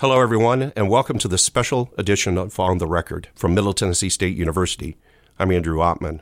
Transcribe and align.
Hello, 0.00 0.20
everyone, 0.20 0.72
and 0.76 0.88
welcome 0.88 1.18
to 1.18 1.26
the 1.26 1.36
special 1.36 1.92
edition 1.98 2.38
of 2.38 2.60
On 2.60 2.78
the 2.78 2.86
Record 2.86 3.26
from 3.34 3.52
Middle 3.52 3.72
Tennessee 3.72 4.08
State 4.08 4.36
University. 4.36 4.96
I'm 5.40 5.50
Andrew 5.50 5.78
Oppmann. 5.78 6.20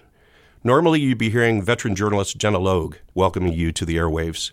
Normally, 0.65 1.01
you'd 1.01 1.19
be 1.19 1.29
hearing 1.29 1.61
veteran 1.61 1.95
journalist 1.95 2.39
Jenna 2.39 2.59
Logue 2.59 2.97
welcoming 3.13 3.53
you 3.53 3.73
to 3.73 3.85
the 3.85 3.97
airwaves. 3.97 4.53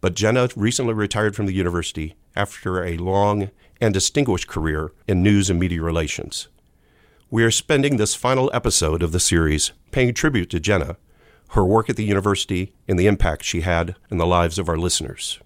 But 0.00 0.14
Jenna 0.14 0.48
recently 0.56 0.94
retired 0.94 1.36
from 1.36 1.44
the 1.44 1.52
university 1.52 2.16
after 2.34 2.82
a 2.82 2.96
long 2.96 3.50
and 3.78 3.92
distinguished 3.92 4.48
career 4.48 4.90
in 5.06 5.22
news 5.22 5.50
and 5.50 5.60
media 5.60 5.82
relations. 5.82 6.48
We 7.30 7.44
are 7.44 7.50
spending 7.50 7.98
this 7.98 8.14
final 8.14 8.50
episode 8.54 9.02
of 9.02 9.12
the 9.12 9.20
series 9.20 9.72
paying 9.90 10.14
tribute 10.14 10.48
to 10.48 10.60
Jenna, 10.60 10.96
her 11.50 11.64
work 11.66 11.90
at 11.90 11.96
the 11.96 12.04
university, 12.04 12.72
and 12.88 12.98
the 12.98 13.06
impact 13.06 13.44
she 13.44 13.60
had 13.60 13.96
in 14.10 14.16
the 14.16 14.26
lives 14.26 14.58
of 14.58 14.70
our 14.70 14.78
listeners. 14.78 15.40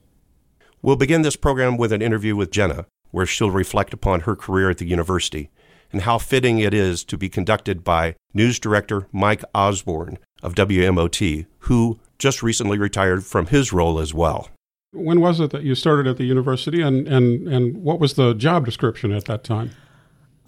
We'll 0.80 0.94
begin 0.94 1.22
this 1.22 1.34
program 1.34 1.76
with 1.76 1.92
an 1.92 2.02
interview 2.02 2.36
with 2.36 2.52
Jenna, 2.52 2.86
where 3.10 3.26
she'll 3.26 3.50
reflect 3.50 3.92
upon 3.92 4.20
her 4.20 4.36
career 4.36 4.70
at 4.70 4.78
the 4.78 4.86
university 4.86 5.50
and 5.92 6.02
how 6.02 6.18
fitting 6.18 6.58
it 6.58 6.72
is 6.72 7.04
to 7.04 7.18
be 7.18 7.28
conducted 7.28 7.82
by 7.82 8.14
news 8.32 8.58
director 8.58 9.08
Mike 9.12 9.42
Osborne 9.54 10.18
of 10.42 10.54
WMOT, 10.54 11.46
who 11.60 11.98
just 12.18 12.42
recently 12.42 12.78
retired 12.78 13.24
from 13.24 13.46
his 13.46 13.72
role 13.72 13.98
as 13.98 14.14
well. 14.14 14.48
When 14.92 15.20
was 15.20 15.40
it 15.40 15.50
that 15.50 15.62
you 15.62 15.74
started 15.74 16.06
at 16.06 16.16
the 16.16 16.24
university, 16.24 16.82
and, 16.82 17.06
and, 17.06 17.46
and 17.48 17.76
what 17.76 18.00
was 18.00 18.14
the 18.14 18.34
job 18.34 18.64
description 18.64 19.12
at 19.12 19.26
that 19.26 19.44
time? 19.44 19.70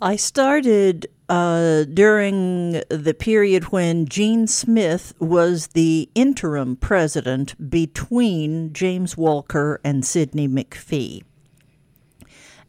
I 0.01 0.17
started 0.17 1.06
uh, 1.29 1.84
during 1.84 2.83
the 2.89 3.15
period 3.17 3.65
when 3.67 4.06
Gene 4.06 4.48
Smith 4.48 5.15
was 5.20 5.69
the 5.69 6.11
interim 6.17 6.75
president 6.75 7.70
between 7.70 8.73
James 8.73 9.17
Walker 9.17 9.81
and 9.84 10.05
Sidney 10.05 10.48
McPhee 10.48 11.23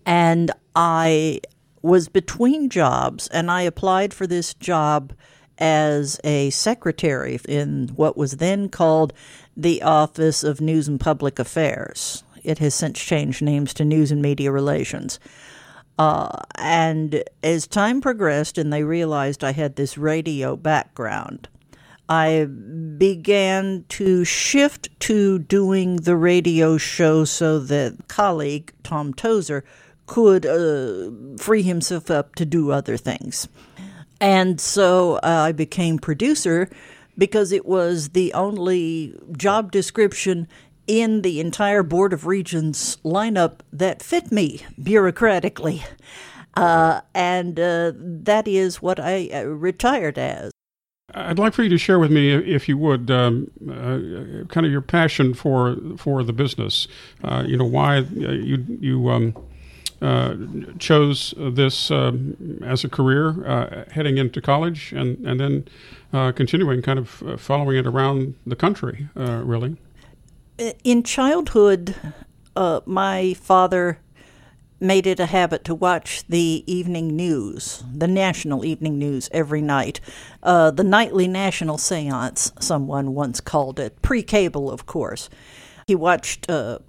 and 0.06 0.52
I 0.76 1.42
was 1.82 2.08
between 2.08 2.70
jobs, 2.70 3.28
and 3.28 3.52
I 3.52 3.62
applied 3.62 4.14
for 4.14 4.26
this 4.26 4.54
job 4.54 5.14
as 5.58 6.20
a 6.24 6.50
secretary 6.50 7.40
in 7.48 7.90
what 7.96 8.18
was 8.18 8.38
then 8.38 8.70
called 8.70 9.14
the 9.56 9.82
Office 9.84 10.44
of 10.44 10.62
News 10.62 10.88
and 10.88 11.00
Public 11.00 11.40
Affairs. 11.40 12.24
It 12.44 12.60
has 12.60 12.74
since 12.74 13.00
changed 13.00 13.42
names 13.42 13.74
to 13.76 13.86
News 13.86 14.12
and 14.12 14.22
Media 14.22 14.52
Relations. 14.52 15.20
Uh, 16.00 16.42
and 16.56 17.24
as 17.44 17.68
time 17.68 18.02
progressed 18.02 18.58
and 18.58 18.74
they 18.74 18.84
realized 18.84 19.44
I 19.44 19.52
had 19.52 19.76
this 19.76 19.98
radio 19.98 20.56
background, 20.56 21.48
I 22.10 22.46
began 22.46 23.86
to 23.90 24.26
shift 24.26 24.90
to 25.02 25.40
doing 25.40 25.98
the 25.98 26.16
radio 26.16 26.78
show 26.78 27.26
so 27.26 27.60
that 27.60 28.08
colleague 28.08 28.74
Tom 28.84 29.14
Tozer 29.14 29.64
could 30.06 30.46
uh, 30.46 31.10
free 31.38 31.64
himself 31.64 32.12
up 32.12 32.36
to 32.36 32.46
do 32.46 32.72
other 32.72 32.98
things. 32.98 33.48
And 34.20 34.60
so 34.60 35.16
uh, 35.16 35.20
I 35.24 35.52
became 35.52 36.00
producer 36.00 36.70
because 37.18 37.52
it 37.52 37.66
was 37.66 38.10
the 38.10 38.34
only 38.34 39.16
job 39.38 39.72
description 39.72 40.48
in 40.88 41.22
the 41.22 41.40
entire 41.40 41.84
Board 41.84 42.14
of 42.14 42.26
Regents 42.26 42.98
lineup 42.98 43.60
that 43.72 44.02
fit 44.02 44.32
me 44.32 44.62
bureaucratically. 44.80 45.84
Uh, 46.56 47.02
and 47.16 47.60
uh, 47.60 47.94
that 47.96 48.48
is 48.48 48.82
what 48.82 49.00
I 49.00 49.30
uh, 49.34 49.44
retired 49.44 50.18
as. 50.18 50.52
I'd 51.16 51.40
like 51.40 51.54
for 51.54 51.64
you 51.64 51.70
to 51.70 51.78
share 51.78 52.00
with 52.00 52.12
me, 52.12 52.32
if 52.32 52.68
you 52.68 52.78
would, 52.78 53.12
um, 53.12 53.52
uh, 53.70 54.46
kind 54.48 54.66
of 54.66 54.72
your 54.72 54.82
passion 54.82 55.34
for 55.34 55.78
for 55.98 56.24
the 56.24 56.34
business. 56.34 56.88
Uh, 57.24 57.44
you 57.46 57.56
know 57.58 57.66
why 57.66 57.98
you 57.98 58.66
you 58.80 59.10
um, 59.10 59.36
uh, 60.04 60.36
chose 60.80 61.34
this 61.38 61.90
um, 61.90 62.60
as 62.64 62.84
a 62.84 62.90
career 62.90 63.48
uh, 63.48 63.86
heading 63.92 64.18
into 64.18 64.42
college 64.42 64.92
and, 64.92 65.26
and 65.26 65.40
then 65.40 65.68
uh, 66.12 66.32
continuing 66.32 66.82
kind 66.82 67.00
of 67.00 67.24
uh, 67.24 67.38
following 67.38 67.78
it 67.78 67.88
around 67.88 68.36
the 68.46 68.56
country, 68.56 69.08
uh, 69.18 69.42
really. 69.44 69.78
In 70.84 71.04
childhood, 71.04 71.96
my 72.86 73.34
father 73.34 74.00
made 74.84 75.08
it 75.08 75.20
a 75.20 75.26
habit 75.26 75.64
to 75.64 75.74
watch 75.74 76.24
the 76.28 76.64
evening 76.68 77.16
news, 77.16 77.84
the 77.92 78.08
national 78.08 78.66
evening 78.66 79.00
news, 79.00 79.30
every 79.32 79.62
night. 79.62 80.02
Uh, 80.44 80.70
the 80.70 80.84
nightly 80.84 81.28
national 81.28 81.78
seance, 81.78 82.52
someone 82.60 83.14
once 83.14 83.40
called 83.40 83.80
it, 83.80 84.00
pre 84.02 84.22
cable, 84.22 84.70
of 84.70 84.86
course. 84.86 85.30
He 85.88 85.96
watched 85.96 86.50
uh, 86.50 86.80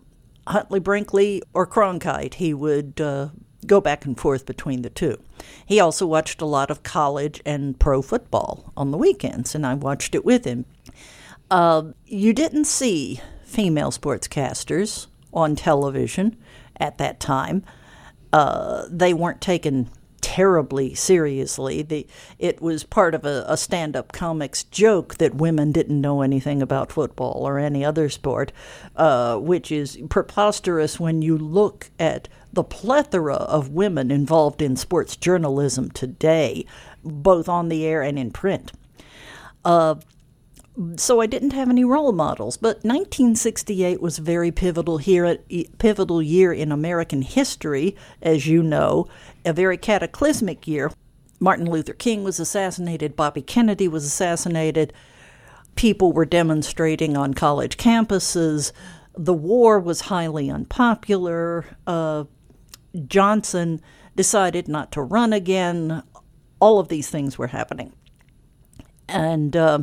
Huntley 0.47 0.81
Brinkley 0.81 1.43
or 1.53 1.67
Cronkite. 1.67 2.35
He 2.35 2.55
would 2.55 3.01
uh, 3.01 3.29
go 3.67 3.81
back 3.81 4.05
and 4.05 4.19
forth 4.19 4.47
between 4.47 4.83
the 4.83 4.91
two. 4.91 5.19
He 5.65 5.81
also 5.81 6.07
watched 6.07 6.41
a 6.41 6.47
lot 6.47 6.71
of 6.71 6.83
college 6.83 7.41
and 7.45 7.79
pro 7.79 8.03
football 8.03 8.73
on 8.77 8.91
the 8.91 8.99
weekends, 8.99 9.55
and 9.55 9.67
I 9.67 9.75
watched 9.75 10.15
it 10.15 10.25
with 10.25 10.45
him. 10.45 10.67
Uh, 11.51 11.85
you 12.07 12.33
didn't 12.33 12.65
see 12.65 13.21
female 13.45 13.91
sportscasters 13.91 15.07
on 15.33 15.57
television 15.57 16.37
at 16.79 16.99
that 16.99 17.21
time. 17.21 17.65
Uh, 18.33 18.85
they 18.91 19.15
weren't 19.15 19.41
taken 19.41 19.89
terribly 20.35 20.93
seriously. 20.97 21.81
The 21.81 22.09
it 22.41 22.61
was 22.61 22.83
part 22.83 23.15
of 23.15 23.25
a, 23.25 23.45
a 23.47 23.57
stand-up 23.57 24.11
comics 24.11 24.65
joke 24.65 25.15
that 25.19 25.37
women 25.37 25.71
didn't 25.71 26.01
know 26.01 26.23
anything 26.23 26.61
about 26.61 26.91
football 26.91 27.47
or 27.47 27.61
any 27.61 27.85
other 27.85 28.09
sport, 28.09 28.51
uh, 28.97 29.39
which 29.39 29.71
is 29.71 29.97
preposterous 30.11 30.99
when 30.99 31.23
you 31.23 31.39
look 31.39 31.89
at 32.01 32.27
the 32.53 32.65
plethora 32.65 33.37
of 33.37 33.69
women 33.69 34.11
involved 34.11 34.61
in 34.61 34.75
sports 34.75 35.15
journalism 35.15 35.89
today, 35.93 36.67
both 37.05 37.49
on 37.49 37.69
the 37.69 37.87
air 37.87 38.03
and 38.03 38.19
in 38.19 38.33
print. 38.33 38.73
Uh, 39.65 39.95
so 40.97 41.21
I 41.21 41.27
didn't 41.27 41.53
have 41.53 41.71
any 41.71 41.85
role 41.85 42.13
models. 42.13 42.57
But 42.57 42.85
1968 42.85 44.01
was 44.01 44.19
a 44.19 44.23
very 44.23 44.51
pivotal 44.51 44.99
here, 44.99 45.39
pivotal 45.79 46.23
year 46.23 46.53
in 46.53 46.73
American 46.73 47.23
history, 47.23 47.97
as 48.21 48.47
you 48.47 48.63
know, 48.63 49.07
a 49.45 49.53
very 49.53 49.77
cataclysmic 49.77 50.67
year. 50.67 50.91
Martin 51.41 51.71
Luther 51.71 51.93
King 51.93 52.25
was 52.25 52.41
assassinated, 52.41 53.17
Bobby 53.17 53.43
Kennedy 53.43 53.89
was 53.89 54.05
assassinated, 54.05 54.93
people 55.75 56.13
were 56.13 56.25
demonstrating 56.25 57.17
on 57.17 57.35
college 57.35 57.77
campuses, 57.77 58.73
the 59.17 59.35
war 59.35 59.79
was 59.79 60.03
highly 60.03 60.51
unpopular. 60.51 61.65
Uh, 61.87 62.25
Johnson 63.07 63.81
decided 64.17 64.69
not 64.69 64.93
to 64.93 65.03
run 65.03 65.33
again. 65.33 66.03
All 66.61 66.79
of 66.79 66.89
these 66.89 67.11
things 67.11 67.39
were 67.39 67.49
happening. 67.49 67.93
And 69.09 69.57
uh, 69.57 69.81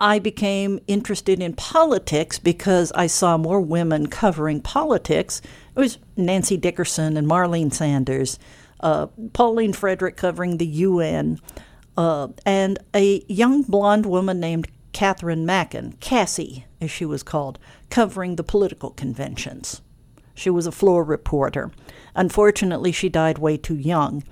I 0.00 0.20
became 0.20 0.78
interested 0.86 1.40
in 1.40 1.54
politics 1.54 2.38
because 2.38 2.92
I 2.92 3.08
saw 3.08 3.36
more 3.36 3.60
women 3.60 4.06
covering 4.06 4.60
politics. 4.60 5.42
It 5.74 5.80
was 5.80 5.98
Nancy 6.16 6.56
Dickerson 6.56 7.16
and 7.16 7.26
Marlene 7.26 7.72
Sanders, 7.72 8.38
uh, 8.80 9.08
Pauline 9.32 9.72
Frederick 9.72 10.16
covering 10.16 10.58
the 10.58 10.66
UN, 10.66 11.40
uh, 11.96 12.28
and 12.46 12.78
a 12.94 13.24
young 13.26 13.62
blonde 13.62 14.06
woman 14.06 14.38
named 14.38 14.68
Catherine 14.92 15.44
Mackin, 15.44 15.94
Cassie, 16.00 16.64
as 16.80 16.90
she 16.90 17.04
was 17.04 17.24
called, 17.24 17.58
covering 17.90 18.36
the 18.36 18.44
political 18.44 18.90
conventions. 18.90 19.82
She 20.32 20.50
was 20.50 20.68
a 20.68 20.72
floor 20.72 21.02
reporter. 21.02 21.72
Unfortunately, 22.14 22.92
she 22.92 23.08
died 23.08 23.38
way 23.38 23.56
too 23.56 23.74
young 23.76 24.22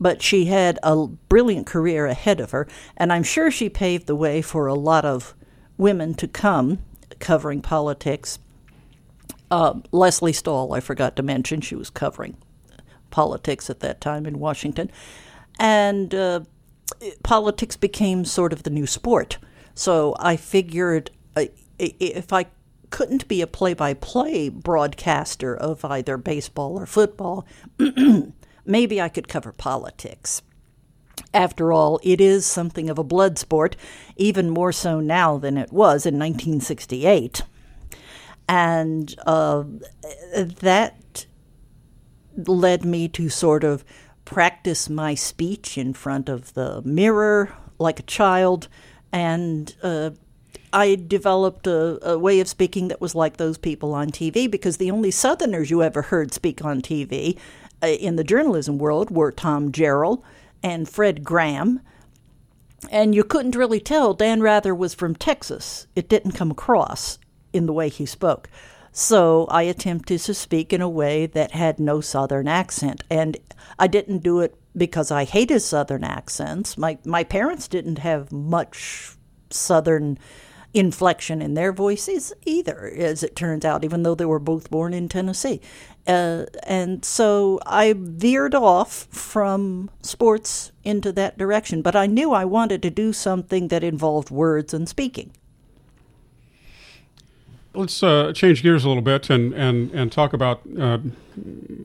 but 0.00 0.22
she 0.22 0.46
had 0.46 0.78
a 0.82 1.06
brilliant 1.06 1.66
career 1.66 2.06
ahead 2.06 2.40
of 2.40 2.50
her, 2.50 2.66
and 2.96 3.12
I'm 3.12 3.22
sure 3.22 3.50
she 3.50 3.68
paved 3.68 4.06
the 4.06 4.16
way 4.16 4.42
for 4.42 4.66
a 4.66 4.74
lot 4.74 5.04
of 5.04 5.34
women 5.76 6.14
to 6.14 6.28
come 6.28 6.78
covering 7.18 7.62
politics. 7.62 8.38
Uh, 9.50 9.74
Lesley 9.92 10.32
Stahl, 10.32 10.72
I 10.72 10.80
forgot 10.80 11.16
to 11.16 11.22
mention, 11.22 11.60
she 11.60 11.76
was 11.76 11.90
covering 11.90 12.36
politics 13.10 13.70
at 13.70 13.80
that 13.80 14.00
time 14.00 14.26
in 14.26 14.38
Washington. 14.38 14.90
And 15.58 16.14
uh, 16.14 16.40
politics 17.22 17.76
became 17.76 18.24
sort 18.24 18.52
of 18.52 18.62
the 18.62 18.70
new 18.70 18.86
sport. 18.86 19.38
So 19.74 20.14
I 20.18 20.36
figured 20.36 21.10
uh, 21.36 21.46
if 21.78 22.32
I 22.32 22.46
couldn't 22.90 23.28
be 23.28 23.40
a 23.40 23.46
play 23.46 23.74
by 23.74 23.94
play 23.94 24.48
broadcaster 24.48 25.56
of 25.56 25.84
either 25.84 26.16
baseball 26.16 26.78
or 26.78 26.86
football, 26.86 27.46
maybe 28.66 29.00
I 29.00 29.08
could 29.08 29.28
cover 29.28 29.52
politics. 29.52 30.42
After 31.32 31.72
all, 31.72 32.00
it 32.02 32.20
is 32.20 32.46
something 32.46 32.88
of 32.90 32.98
a 32.98 33.04
blood 33.04 33.38
sport, 33.38 33.76
even 34.16 34.50
more 34.50 34.72
so 34.72 35.00
now 35.00 35.38
than 35.38 35.56
it 35.56 35.72
was 35.72 36.06
in 36.06 36.18
1968. 36.18 37.42
And 38.48 39.14
uh, 39.26 39.64
that 40.34 41.26
led 42.36 42.84
me 42.84 43.08
to 43.08 43.28
sort 43.28 43.64
of 43.64 43.84
practice 44.24 44.88
my 44.88 45.14
speech 45.14 45.78
in 45.78 45.94
front 45.94 46.28
of 46.28 46.54
the 46.54 46.82
mirror 46.82 47.54
like 47.78 47.98
a 47.98 48.04
child. 48.04 48.68
And 49.12 49.74
uh, 49.82 50.10
I 50.72 50.96
developed 50.96 51.66
a, 51.66 52.10
a, 52.10 52.18
way 52.18 52.40
of 52.40 52.48
speaking 52.48 52.88
that 52.88 53.00
was 53.00 53.14
like 53.14 53.36
those 53.36 53.56
people 53.56 53.94
on 53.94 54.10
TV 54.10 54.50
because 54.50 54.76
the 54.76 54.90
only 54.90 55.10
Southerners 55.10 55.70
you 55.70 55.82
ever 55.82 56.02
heard 56.02 56.34
speak 56.34 56.64
on 56.64 56.82
TV 56.82 57.38
Uh, 57.82 57.88
in 57.88 58.16
the 58.16 58.24
journalism 58.24 58.78
world 58.78 59.10
were 59.10 59.30
Tom 59.30 59.70
Jarriel 59.70 60.22
and 60.62 60.88
Fred 60.88 61.22
Graham. 61.22 61.80
And 62.90 63.14
you 63.14 63.24
couldn't 63.24 63.56
really 63.56 63.80
tell 63.80 64.14
Dan 64.14 64.40
Rather 64.40 64.74
was 64.74 64.94
from 64.94 65.14
Texas. 65.14 65.86
It 65.94 66.08
didn't 66.08 66.32
come 66.32 66.50
across 66.50 67.18
in 67.52 67.66
the 67.66 67.72
way 67.72 67.88
he 67.88 68.06
spoke. 68.06 68.48
So 68.92 69.46
I 69.50 69.62
attempted 69.62 70.20
to 70.20 70.34
speak 70.34 70.72
in 70.72 70.80
a 70.80 70.88
way 70.88 71.26
that 71.26 71.52
had 71.52 71.78
no 71.78 72.00
Southern 72.00 72.48
accent. 72.48 73.04
And 73.10 73.36
I 73.78 73.88
didn't 73.88 74.18
do 74.18 74.40
it 74.40 74.54
because 74.76 75.10
I 75.10 75.24
hated 75.24 75.60
Southern 75.60 76.04
accents. 76.04 76.78
My, 76.78 76.98
my 77.04 77.24
parents 77.24 77.68
didn't 77.68 77.98
have 77.98 78.32
much 78.32 79.16
Southern 79.50 80.18
inflection 80.72 81.40
in 81.40 81.54
their 81.54 81.72
voices 81.72 82.32
either, 82.44 82.92
as 82.96 83.22
it 83.22 83.36
turns 83.36 83.64
out, 83.64 83.84
even 83.84 84.02
though 84.02 84.14
they 84.14 84.24
were 84.24 84.38
both 84.38 84.70
born 84.70 84.92
in 84.92 85.08
Tennessee. 85.08 85.60
Uh, 86.06 86.44
and 86.62 87.04
so 87.04 87.58
I 87.66 87.94
veered 87.96 88.54
off 88.54 89.08
from 89.10 89.90
sports 90.02 90.70
into 90.84 91.10
that 91.12 91.36
direction, 91.36 91.82
but 91.82 91.96
I 91.96 92.06
knew 92.06 92.32
I 92.32 92.44
wanted 92.44 92.82
to 92.82 92.90
do 92.90 93.12
something 93.12 93.68
that 93.68 93.82
involved 93.82 94.30
words 94.30 94.72
and 94.72 94.88
speaking. 94.88 95.32
Let's 97.74 98.02
uh, 98.02 98.32
change 98.32 98.62
gears 98.62 98.84
a 98.84 98.88
little 98.88 99.02
bit 99.02 99.28
and, 99.28 99.52
and, 99.52 99.90
and 99.90 100.10
talk 100.10 100.32
about 100.32 100.62
uh, 100.78 100.98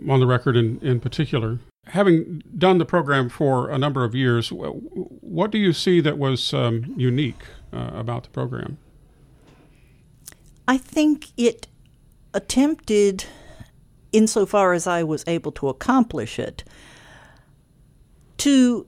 on 0.07 0.19
the 0.19 0.27
record 0.27 0.55
in, 0.55 0.79
in 0.81 0.99
particular. 0.99 1.59
Having 1.87 2.43
done 2.57 2.77
the 2.77 2.85
program 2.85 3.27
for 3.27 3.69
a 3.69 3.77
number 3.77 4.03
of 4.03 4.13
years, 4.13 4.49
what 4.51 5.51
do 5.51 5.57
you 5.57 5.73
see 5.73 5.99
that 5.99 6.17
was 6.17 6.53
um, 6.53 6.93
unique 6.95 7.41
uh, 7.73 7.89
about 7.93 8.23
the 8.23 8.29
program? 8.29 8.77
I 10.67 10.77
think 10.77 11.27
it 11.35 11.67
attempted, 12.33 13.25
insofar 14.11 14.73
as 14.73 14.87
I 14.87 15.03
was 15.03 15.23
able 15.27 15.51
to 15.53 15.69
accomplish 15.69 16.39
it, 16.39 16.63
to 18.37 18.87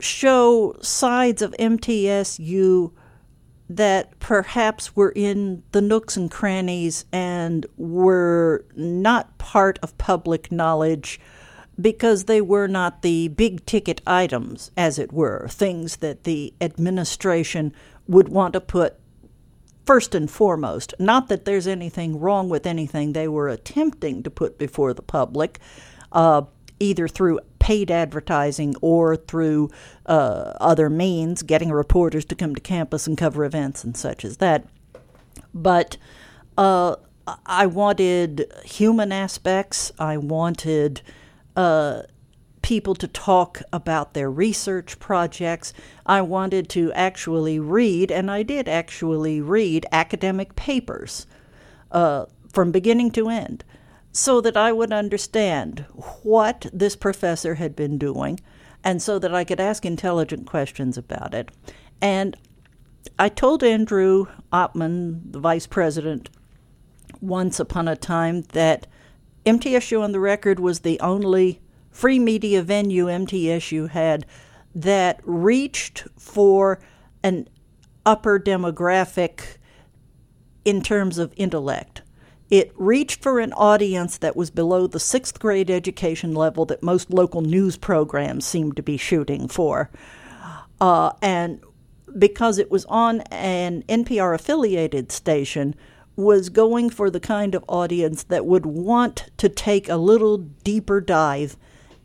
show 0.00 0.76
sides 0.80 1.40
of 1.42 1.54
MTSU 1.58 2.92
that 3.68 4.18
perhaps 4.18 4.94
were 4.94 5.12
in 5.14 5.62
the 5.72 5.80
nooks 5.80 6.16
and 6.16 6.30
crannies 6.30 7.06
and 7.12 7.64
were 7.76 8.64
not 8.76 9.38
part 9.38 9.78
of 9.82 9.96
public 9.96 10.52
knowledge 10.52 11.18
because 11.80 12.24
they 12.24 12.40
were 12.40 12.68
not 12.68 13.02
the 13.02 13.28
big 13.28 13.64
ticket 13.66 14.00
items, 14.06 14.70
as 14.76 14.98
it 14.98 15.12
were, 15.12 15.48
things 15.48 15.96
that 15.96 16.24
the 16.24 16.52
administration 16.60 17.72
would 18.06 18.28
want 18.28 18.52
to 18.52 18.60
put 18.60 18.96
first 19.84 20.14
and 20.14 20.30
foremost. 20.30 20.94
Not 20.98 21.28
that 21.28 21.44
there's 21.44 21.66
anything 21.66 22.18
wrong 22.18 22.48
with 22.48 22.66
anything 22.66 23.12
they 23.12 23.28
were 23.28 23.48
attempting 23.48 24.22
to 24.22 24.30
put 24.30 24.58
before 24.58 24.94
the 24.94 25.02
public, 25.02 25.58
uh, 26.12 26.42
either 26.80 27.08
through 27.08 27.40
paid 27.58 27.90
advertising 27.90 28.74
or 28.82 29.16
through 29.16 29.70
uh, 30.06 30.52
other 30.60 30.90
means, 30.90 31.42
getting 31.42 31.70
reporters 31.70 32.24
to 32.26 32.34
come 32.34 32.54
to 32.54 32.60
campus 32.60 33.06
and 33.06 33.16
cover 33.16 33.44
events 33.44 33.84
and 33.84 33.96
such 33.96 34.24
as 34.24 34.36
that. 34.38 34.66
But 35.54 35.96
uh, 36.58 36.96
I 37.46 37.66
wanted 37.66 38.52
human 38.64 39.12
aspects. 39.12 39.92
I 39.98 40.18
wanted 40.18 41.00
uh, 41.56 42.02
people 42.64 42.94
to 42.94 43.06
talk 43.06 43.60
about 43.74 44.14
their 44.14 44.30
research 44.30 44.98
projects. 44.98 45.74
I 46.06 46.22
wanted 46.22 46.70
to 46.70 46.90
actually 46.94 47.58
read, 47.58 48.10
and 48.10 48.30
I 48.30 48.42
did 48.42 48.70
actually 48.70 49.42
read 49.42 49.84
academic 49.92 50.56
papers 50.56 51.26
uh, 51.92 52.24
from 52.50 52.72
beginning 52.72 53.10
to 53.12 53.28
end 53.28 53.64
so 54.12 54.40
that 54.40 54.56
I 54.56 54.72
would 54.72 54.94
understand 54.94 55.84
what 56.22 56.64
this 56.72 56.96
professor 56.96 57.56
had 57.56 57.76
been 57.76 57.98
doing 57.98 58.40
and 58.82 59.02
so 59.02 59.18
that 59.18 59.34
I 59.34 59.44
could 59.44 59.60
ask 59.60 59.84
intelligent 59.84 60.46
questions 60.46 60.96
about 60.96 61.34
it. 61.34 61.50
And 62.00 62.34
I 63.18 63.28
told 63.28 63.62
Andrew 63.62 64.28
Oppmann, 64.54 65.32
the 65.32 65.38
vice 65.38 65.66
president, 65.66 66.30
once 67.20 67.60
upon 67.60 67.88
a 67.88 67.96
time 67.96 68.40
that 68.52 68.86
MTSU 69.44 70.00
on 70.00 70.12
the 70.12 70.20
record 70.20 70.58
was 70.58 70.80
the 70.80 70.98
only 71.00 71.60
free 71.94 72.18
media 72.18 72.60
venue 72.60 73.06
MTSU 73.06 73.88
had 73.90 74.26
that 74.74 75.20
reached 75.22 76.08
for 76.18 76.80
an 77.22 77.48
upper 78.04 78.38
demographic 78.40 79.58
in 80.64 80.82
terms 80.82 81.18
of 81.18 81.32
intellect. 81.36 82.02
It 82.50 82.72
reached 82.74 83.22
for 83.22 83.38
an 83.38 83.52
audience 83.52 84.18
that 84.18 84.34
was 84.34 84.50
below 84.50 84.88
the 84.88 84.98
sixth 84.98 85.38
grade 85.38 85.70
education 85.70 86.34
level 86.34 86.64
that 86.66 86.82
most 86.82 87.10
local 87.12 87.42
news 87.42 87.76
programs 87.76 88.44
seem 88.44 88.72
to 88.72 88.82
be 88.82 88.96
shooting 88.96 89.46
for. 89.46 89.88
Uh, 90.80 91.12
and 91.22 91.60
because 92.18 92.58
it 92.58 92.72
was 92.72 92.84
on 92.86 93.20
an 93.30 93.84
NPR 93.88 94.34
affiliated 94.34 95.12
station, 95.12 95.76
was 96.16 96.48
going 96.48 96.90
for 96.90 97.08
the 97.08 97.20
kind 97.20 97.54
of 97.54 97.64
audience 97.68 98.24
that 98.24 98.46
would 98.46 98.66
want 98.66 99.30
to 99.36 99.48
take 99.48 99.88
a 99.88 99.96
little 99.96 100.38
deeper 100.38 101.00
dive 101.00 101.56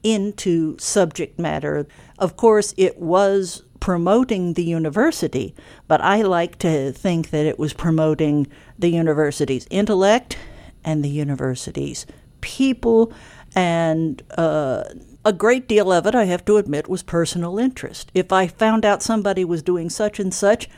into 0.04 0.78
subject 0.78 1.40
matter. 1.40 1.88
Of 2.18 2.38
course, 2.38 2.74
it 2.78 3.00
was 3.00 3.64
promoting 3.80 4.54
the 4.54 4.64
university, 4.64 5.56
but 5.88 6.02
I 6.02 6.22
like 6.22 6.60
to 6.60 6.92
think 6.92 7.30
that 7.30 7.46
it 7.46 7.58
was 7.58 7.74
promoting 7.74 8.48
the 8.78 8.90
university's 8.90 9.68
intellect 9.70 10.38
and 10.84 11.04
the 11.04 11.10
university's 11.10 12.06
people, 12.42 13.14
and 13.56 14.22
uh, 14.38 14.84
a 15.26 15.34
great 15.34 15.68
deal 15.68 15.92
of 15.92 16.06
it, 16.06 16.16
I 16.16 16.26
have 16.26 16.46
to 16.46 16.58
admit, 16.58 16.88
was 16.88 17.04
personal 17.04 17.60
interest. 17.60 18.12
If 18.14 18.32
I 18.32 18.48
found 18.48 18.86
out 18.86 19.04
somebody 19.04 19.44
was 19.44 19.62
doing 19.62 19.90
such 19.90 20.20
and 20.20 20.34
such, 20.34 20.70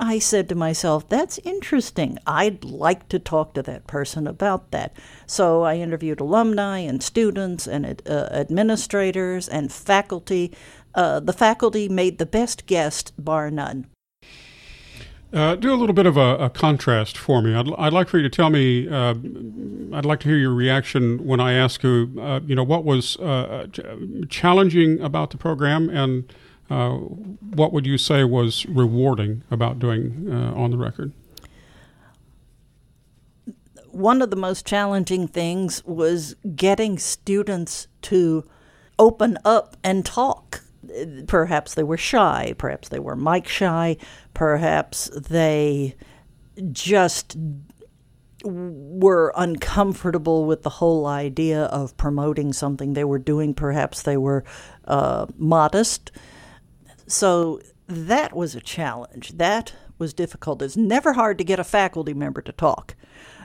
I 0.00 0.18
said 0.20 0.48
to 0.48 0.54
myself, 0.54 1.08
that's 1.08 1.38
interesting. 1.38 2.18
I'd 2.26 2.64
like 2.64 3.08
to 3.08 3.18
talk 3.18 3.54
to 3.54 3.62
that 3.62 3.86
person 3.86 4.26
about 4.26 4.70
that. 4.70 4.96
So 5.26 5.62
I 5.62 5.76
interviewed 5.76 6.20
alumni 6.20 6.78
and 6.78 7.02
students 7.02 7.66
and 7.66 8.00
uh, 8.08 8.28
administrators 8.30 9.48
and 9.48 9.72
faculty 9.72 10.52
uh, 10.98 11.20
the 11.20 11.32
faculty 11.32 11.88
made 11.88 12.18
the 12.18 12.26
best 12.26 12.66
guest, 12.66 13.12
bar 13.16 13.50
none. 13.52 13.86
Uh, 15.32 15.54
do 15.54 15.72
a 15.72 15.76
little 15.76 15.94
bit 15.94 16.06
of 16.06 16.16
a, 16.16 16.36
a 16.38 16.50
contrast 16.50 17.16
for 17.16 17.40
me. 17.40 17.54
I'd, 17.54 17.68
I'd, 17.78 17.92
like 17.92 18.08
for 18.08 18.16
you 18.16 18.22
to 18.22 18.30
tell 18.30 18.50
me. 18.50 18.88
Uh, 18.88 19.14
I'd 19.92 20.06
like 20.06 20.20
to 20.20 20.28
hear 20.28 20.38
your 20.38 20.54
reaction 20.54 21.24
when 21.24 21.38
I 21.38 21.52
ask 21.52 21.82
you. 21.82 22.10
Uh, 22.18 22.40
you 22.44 22.54
know, 22.54 22.64
what 22.64 22.84
was 22.84 23.16
uh, 23.18 23.66
challenging 24.28 25.00
about 25.00 25.30
the 25.30 25.36
program, 25.36 25.88
and 25.90 26.32
uh, 26.70 26.90
what 26.90 27.72
would 27.72 27.86
you 27.86 27.98
say 27.98 28.24
was 28.24 28.66
rewarding 28.66 29.42
about 29.50 29.78
doing 29.78 30.30
on 30.32 30.70
the 30.70 30.76
record? 30.76 31.12
One 33.90 34.22
of 34.22 34.30
the 34.30 34.36
most 34.36 34.66
challenging 34.66 35.26
things 35.26 35.82
was 35.84 36.34
getting 36.54 36.98
students 36.98 37.88
to 38.02 38.44
open 38.98 39.38
up 39.44 39.76
and 39.82 40.04
talk 40.04 40.62
perhaps 41.26 41.74
they 41.74 41.82
were 41.82 41.96
shy, 41.96 42.54
perhaps 42.58 42.88
they 42.88 42.98
were 42.98 43.16
mic 43.16 43.48
shy, 43.48 43.96
perhaps 44.34 45.10
they 45.14 45.94
just 46.72 47.36
were 48.44 49.32
uncomfortable 49.36 50.44
with 50.44 50.62
the 50.62 50.70
whole 50.70 51.06
idea 51.06 51.64
of 51.64 51.96
promoting 51.96 52.52
something 52.52 52.92
they 52.92 53.04
were 53.04 53.18
doing. 53.18 53.52
Perhaps 53.52 54.02
they 54.02 54.16
were 54.16 54.44
uh, 54.84 55.26
modest. 55.36 56.12
So 57.08 57.60
that 57.86 58.34
was 58.34 58.54
a 58.54 58.60
challenge. 58.60 59.32
That 59.38 59.74
was 59.98 60.12
difficult. 60.14 60.62
It's 60.62 60.76
never 60.76 61.14
hard 61.14 61.38
to 61.38 61.44
get 61.44 61.58
a 61.58 61.64
faculty 61.64 62.14
member 62.14 62.42
to 62.42 62.52
talk. 62.52 62.94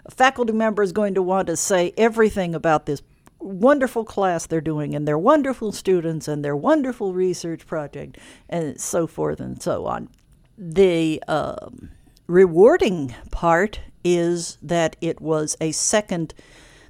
A 0.05 0.11
faculty 0.11 0.53
member 0.53 0.83
is 0.83 0.91
going 0.91 1.15
to 1.15 1.21
want 1.21 1.47
to 1.47 1.57
say 1.57 1.93
everything 1.97 2.53
about 2.53 2.85
this 2.85 3.01
wonderful 3.39 4.03
class 4.03 4.45
they're 4.45 4.61
doing 4.61 4.93
and 4.93 5.07
their 5.07 5.17
wonderful 5.17 5.71
students 5.71 6.27
and 6.27 6.43
their 6.43 6.55
wonderful 6.55 7.13
research 7.13 7.65
project 7.65 8.17
and 8.49 8.79
so 8.79 9.07
forth 9.07 9.39
and 9.39 9.61
so 9.61 9.85
on. 9.85 10.09
The 10.57 11.23
um, 11.27 11.89
rewarding 12.27 13.15
part 13.31 13.79
is 14.03 14.57
that 14.61 14.95
it 15.01 15.21
was 15.21 15.55
a 15.59 15.71
second 15.71 16.33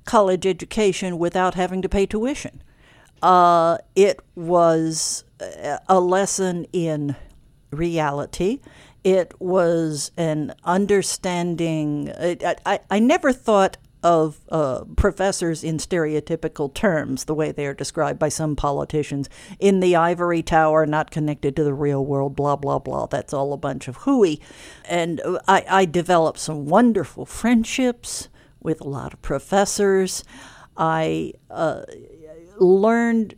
college 0.05 0.45
education 0.45 1.17
without 1.17 1.55
having 1.55 1.81
to 1.81 1.89
pay 1.89 2.05
tuition. 2.05 2.61
Uh, 3.23 3.77
it 3.95 4.19
was 4.35 5.23
a 5.87 5.99
lesson 5.99 6.65
in 6.73 7.15
reality. 7.71 8.59
It 9.05 9.33
was 9.39 10.11
an 10.17 10.53
understanding. 10.65 12.11
I, 12.19 12.55
I, 12.65 12.79
I 12.91 12.99
never 12.99 13.31
thought 13.31 13.77
of 14.03 14.41
uh, 14.49 14.83
professors 14.97 15.63
in 15.63 15.77
stereotypical 15.77 16.73
terms, 16.73 17.23
the 17.23 17.33
way 17.33 17.53
they 17.53 17.65
are 17.65 17.73
described 17.73 18.19
by 18.19 18.27
some 18.27 18.57
politicians. 18.57 19.29
In 19.57 19.79
the 19.79 19.95
ivory 19.95 20.43
tower, 20.43 20.85
not 20.85 21.09
connected 21.09 21.55
to 21.55 21.63
the 21.63 21.73
real 21.73 22.05
world, 22.05 22.35
blah, 22.35 22.57
blah, 22.57 22.79
blah. 22.79 23.05
That's 23.05 23.33
all 23.33 23.53
a 23.53 23.57
bunch 23.57 23.87
of 23.87 23.97
hooey. 23.97 24.41
And 24.83 25.21
I, 25.47 25.63
I 25.69 25.85
developed 25.85 26.39
some 26.39 26.65
wonderful 26.65 27.25
friendships 27.25 28.27
with 28.61 28.81
a 28.81 28.87
lot 28.87 29.13
of 29.13 29.21
professors. 29.21 30.25
I 30.75 31.33
uh, 31.49 31.83
learned 32.59 33.35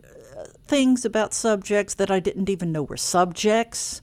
things 0.68 1.06
about 1.06 1.34
subjects 1.34 1.94
that 1.96 2.12
I 2.12 2.20
didn't 2.20 2.50
even 2.50 2.72
know 2.72 2.84
were 2.84 2.98
subjects. 2.98 4.02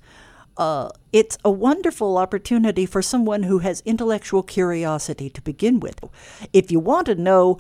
Uh, 0.57 0.91
it's 1.13 1.39
a 1.45 1.51
wonderful 1.51 2.19
opportunity 2.19 2.87
for 2.87 3.03
someone 3.03 3.45
who 3.45 3.59
has 3.59 3.83
intellectual 3.85 4.43
curiosity 4.43 5.31
to 5.31 5.41
begin 5.41 5.81
with. 5.81 5.99
If 6.53 6.71
you 6.71 6.79
want 6.79 7.07
to 7.07 7.15
know 7.15 7.59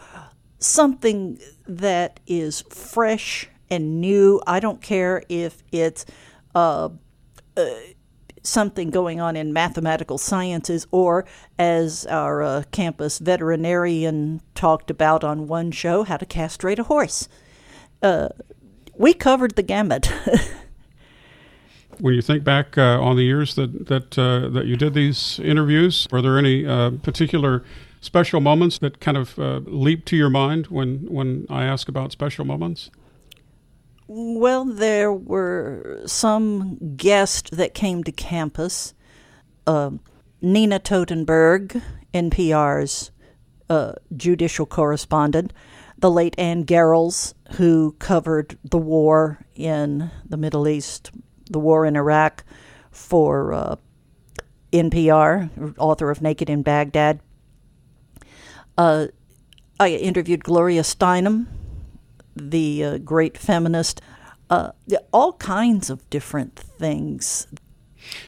something 0.59 1.41
that 1.67 2.21
is 2.27 2.63
fresh 2.69 3.49
and 3.71 4.01
new, 4.01 4.41
I 4.47 4.61
don't 4.61 4.83
care 4.83 5.23
if 5.29 5.63
it's 5.73 6.05
uh, 6.55 6.91
uh, 7.57 7.65
something 8.43 8.91
going 8.91 9.21
on 9.21 9.37
in 9.37 9.53
mathematical 9.53 10.19
sciences 10.19 10.87
or, 10.91 11.25
as 11.59 12.07
our 12.07 12.43
uh, 12.43 12.63
campus 12.73 13.19
veterinarian 13.19 14.43
talked 14.55 14.91
about 14.91 15.25
on 15.25 15.49
one 15.49 15.71
show, 15.71 16.05
how 16.05 16.19
to 16.19 16.27
castrate 16.27 16.79
a 16.79 16.85
horse. 16.85 17.29
Uh, 18.03 18.29
we 18.97 19.15
covered 19.15 19.55
the 19.55 19.63
gamut. 19.63 20.13
when 21.99 22.15
you 22.15 22.23
think 22.23 22.45
back 22.45 22.77
uh, 22.77 23.01
on 23.01 23.17
the 23.17 23.23
years 23.23 23.55
that 23.55 23.87
that 23.87 24.19
uh, 24.19 24.49
that 24.49 24.67
you 24.67 24.77
did 24.77 24.95
these 24.95 25.39
interviews, 25.41 26.09
were 26.11 26.23
there 26.23 26.39
any 26.39 26.67
uh, 26.67 26.91
particular 27.03 27.65
special 28.01 28.41
moments 28.41 28.79
that 28.79 29.01
kind 29.01 29.17
of 29.17 29.39
uh, 29.39 29.61
leap 29.67 30.05
to 30.07 30.17
your 30.17 30.31
mind 30.31 30.67
when 30.67 31.07
when 31.07 31.47
I 31.49 31.65
ask 31.65 31.89
about 31.89 32.13
special 32.13 32.45
moments? 32.45 32.91
Well, 34.09 34.65
there 34.65 35.13
were 35.13 36.03
some 36.07 36.97
guests 36.97 37.51
that 37.51 37.73
came 37.73 38.05
to 38.05 38.13
campus. 38.13 38.95
Um, 39.67 40.01
Nina 40.43 40.81
Totenberg, 40.81 41.81
NPR's 42.13 43.13
uh, 43.71 43.93
judicial 44.17 44.67
correspondent, 44.67 45.53
the 46.03 46.11
late 46.11 46.35
Anne 46.37 46.65
Garrels, 46.65 47.33
who 47.53 47.95
covered 48.01 48.59
the 48.65 48.77
war 48.77 49.39
in 49.55 50.11
the 50.29 50.37
Middle 50.37 50.67
East, 50.67 51.13
the 51.49 51.61
war 51.61 51.87
in 51.87 51.97
Iraq 51.97 52.45
for 52.91 53.55
uh, 53.55 53.77
NPR, 54.73 55.77
author 55.79 56.11
of 56.11 56.21
Naked 56.21 56.51
in 56.51 56.63
Baghdad. 56.63 57.21
Uh, 58.77 59.07
I 59.79 59.91
interviewed 59.91 60.43
Gloria 60.43 60.83
Steinem, 60.83 61.47
the 62.35 62.85
uh, 62.85 62.99
great 62.99 63.39
feminist, 63.39 64.03
uh, 64.51 64.73
all 65.13 65.35
kinds 65.35 65.89
of 65.89 66.09
different 66.11 66.59
things. 66.59 67.47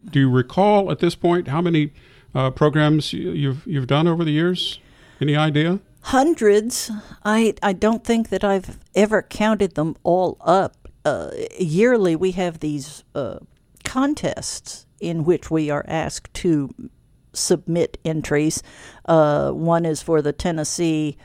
Do 0.09 0.21
you 0.21 0.31
recall 0.31 0.93
at 0.93 1.01
this 1.01 1.17
point 1.17 1.49
how 1.49 1.61
many 1.61 1.93
uh, 2.37 2.51
programs 2.51 3.13
you've 3.13 3.67
you've 3.67 3.89
done 3.89 4.07
over 4.07 4.23
the 4.23 4.31
years? 4.31 4.79
Any 5.21 5.35
idea? 5.35 5.81
Hundreds. 6.05 6.91
I 7.25 7.55
I 7.63 7.73
don't 7.73 8.05
think 8.05 8.29
that 8.29 8.45
I've 8.45 8.79
ever 8.95 9.23
counted 9.23 9.75
them 9.75 9.97
all 10.03 10.37
up. 10.41 10.89
Uh, 11.05 11.31
yearly, 11.59 12.15
we 12.15 12.33
have 12.33 12.61
these 12.61 13.05
uh, 13.15 13.39
contests 13.85 14.87
in 15.01 15.25
which 15.25 15.51
we 15.51 15.71
are 15.71 15.85
asked 15.89 16.33
to 16.35 16.71
submit 17.33 17.99
entries. 18.05 18.63
Uh, 19.07 19.51
one 19.51 19.85
is 19.85 20.03
for 20.03 20.23
the 20.23 20.33
Tennessee 20.33 21.17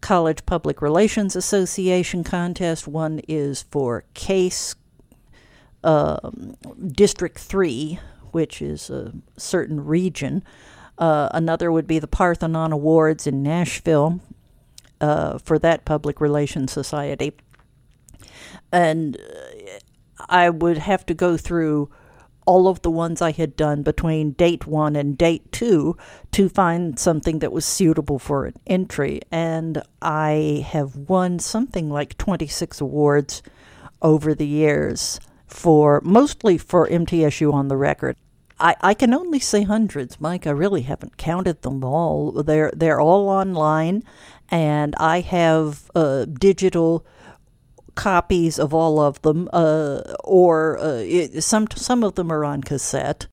College 0.00 0.46
Public 0.46 0.80
Relations 0.80 1.36
Association 1.36 2.24
contest. 2.24 2.88
One 2.88 3.20
is 3.28 3.62
for 3.70 4.04
CASE 4.14 4.76
um, 5.82 6.56
District 6.86 7.38
Three, 7.38 7.98
which 8.30 8.62
is 8.62 8.90
a 8.90 9.12
certain 9.36 9.84
region. 9.84 10.44
Uh, 11.00 11.30
another 11.32 11.72
would 11.72 11.86
be 11.86 11.98
the 11.98 12.06
Parthenon 12.06 12.72
Awards 12.72 13.26
in 13.26 13.42
Nashville 13.42 14.20
uh, 15.00 15.38
for 15.38 15.58
that 15.58 15.86
Public 15.86 16.20
Relations 16.20 16.70
Society. 16.70 17.32
And 18.70 19.16
uh, 19.16 19.78
I 20.28 20.50
would 20.50 20.76
have 20.76 21.06
to 21.06 21.14
go 21.14 21.38
through 21.38 21.90
all 22.46 22.68
of 22.68 22.82
the 22.82 22.90
ones 22.90 23.22
I 23.22 23.32
had 23.32 23.56
done 23.56 23.82
between 23.82 24.32
date 24.32 24.66
one 24.66 24.94
and 24.94 25.16
date 25.16 25.50
two 25.52 25.96
to 26.32 26.48
find 26.50 26.98
something 26.98 27.38
that 27.38 27.52
was 27.52 27.64
suitable 27.64 28.18
for 28.18 28.44
an 28.44 28.54
entry. 28.66 29.22
And 29.30 29.82
I 30.02 30.66
have 30.68 30.96
won 30.96 31.38
something 31.38 31.88
like 31.88 32.18
26 32.18 32.80
awards 32.80 33.42
over 34.02 34.34
the 34.34 34.46
years 34.46 35.18
for 35.46 36.02
mostly 36.04 36.58
for 36.58 36.86
MTSU 36.88 37.52
on 37.52 37.68
the 37.68 37.76
record. 37.76 38.16
I, 38.60 38.76
I 38.80 38.94
can 38.94 39.14
only 39.14 39.40
say 39.40 39.62
hundreds, 39.62 40.20
Mike. 40.20 40.46
I 40.46 40.50
really 40.50 40.82
haven't 40.82 41.16
counted 41.16 41.62
them 41.62 41.82
all. 41.82 42.42
They're 42.42 42.70
they're 42.76 43.00
all 43.00 43.28
online, 43.28 44.04
and 44.50 44.94
I 44.98 45.20
have 45.20 45.90
uh, 45.94 46.26
digital 46.26 47.06
copies 47.94 48.58
of 48.58 48.74
all 48.74 49.00
of 49.00 49.20
them, 49.22 49.48
uh, 49.52 50.02
or 50.24 50.78
uh, 50.78 50.98
it, 50.98 51.42
some 51.42 51.66
some 51.74 52.04
of 52.04 52.14
them 52.14 52.30
are 52.30 52.44
on 52.44 52.62
cassette. 52.62 53.26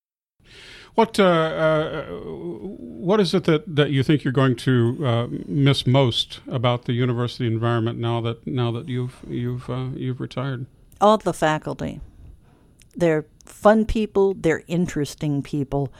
What 0.96 1.20
uh, 1.20 1.24
uh, 1.24 2.06
what 2.06 3.20
is 3.20 3.34
it 3.34 3.44
that, 3.44 3.76
that 3.76 3.92
you 3.92 4.02
think 4.04 4.24
you're 4.24 4.34
going 4.34 4.56
to 4.56 5.06
uh, 5.06 5.28
miss 5.46 5.86
most 5.86 6.40
about 6.48 6.86
the 6.86 6.94
university 6.94 7.46
environment 7.46 8.00
now 8.00 8.22
that 8.22 8.48
now 8.48 8.72
that 8.72 8.88
you've 8.88 9.24
you've 9.28 9.70
you've 9.96 10.22
retired? 10.22 10.66
All 11.00 11.18
the 11.18 11.34
faculty. 11.34 12.00
They're 12.98 13.26
fun 13.46 13.86
people, 13.86 14.34
they're 14.34 14.64
interesting 14.68 15.44
people. 15.44 15.94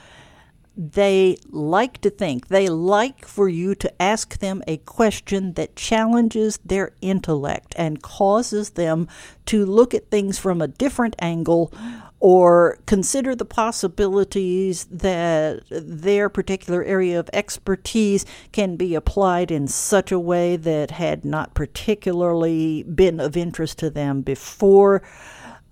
They 0.76 1.38
like 1.50 2.00
to 2.02 2.10
think, 2.10 2.48
they 2.48 2.68
like 2.68 3.26
for 3.26 3.48
you 3.48 3.74
to 3.76 4.02
ask 4.02 4.38
them 4.38 4.62
a 4.68 4.76
question 4.76 5.54
that 5.54 5.74
challenges 5.74 6.58
their 6.64 6.92
intellect 7.00 7.74
and 7.76 8.00
causes 8.02 8.70
them 8.70 9.08
to 9.46 9.66
look 9.66 9.92
at 9.92 10.10
things 10.10 10.38
from 10.38 10.60
a 10.60 10.68
different 10.68 11.16
angle 11.18 11.72
or 12.20 12.78
consider 12.86 13.34
the 13.34 13.44
possibilities 13.44 14.84
that 14.86 15.62
their 15.70 16.28
particular 16.28 16.82
area 16.84 17.18
of 17.18 17.30
expertise 17.32 18.24
can 18.52 18.76
be 18.76 18.94
applied 18.94 19.50
in 19.50 19.68
such 19.68 20.10
a 20.10 20.18
way 20.18 20.56
that 20.56 20.90
had 20.90 21.24
not 21.24 21.54
particularly 21.54 22.82
been 22.82 23.20
of 23.20 23.36
interest 23.36 23.78
to 23.78 23.90
them 23.90 24.22
before. 24.22 25.02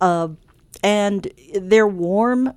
Uh, 0.01 0.29
and 0.83 1.31
they're 1.55 1.87
warm, 1.87 2.53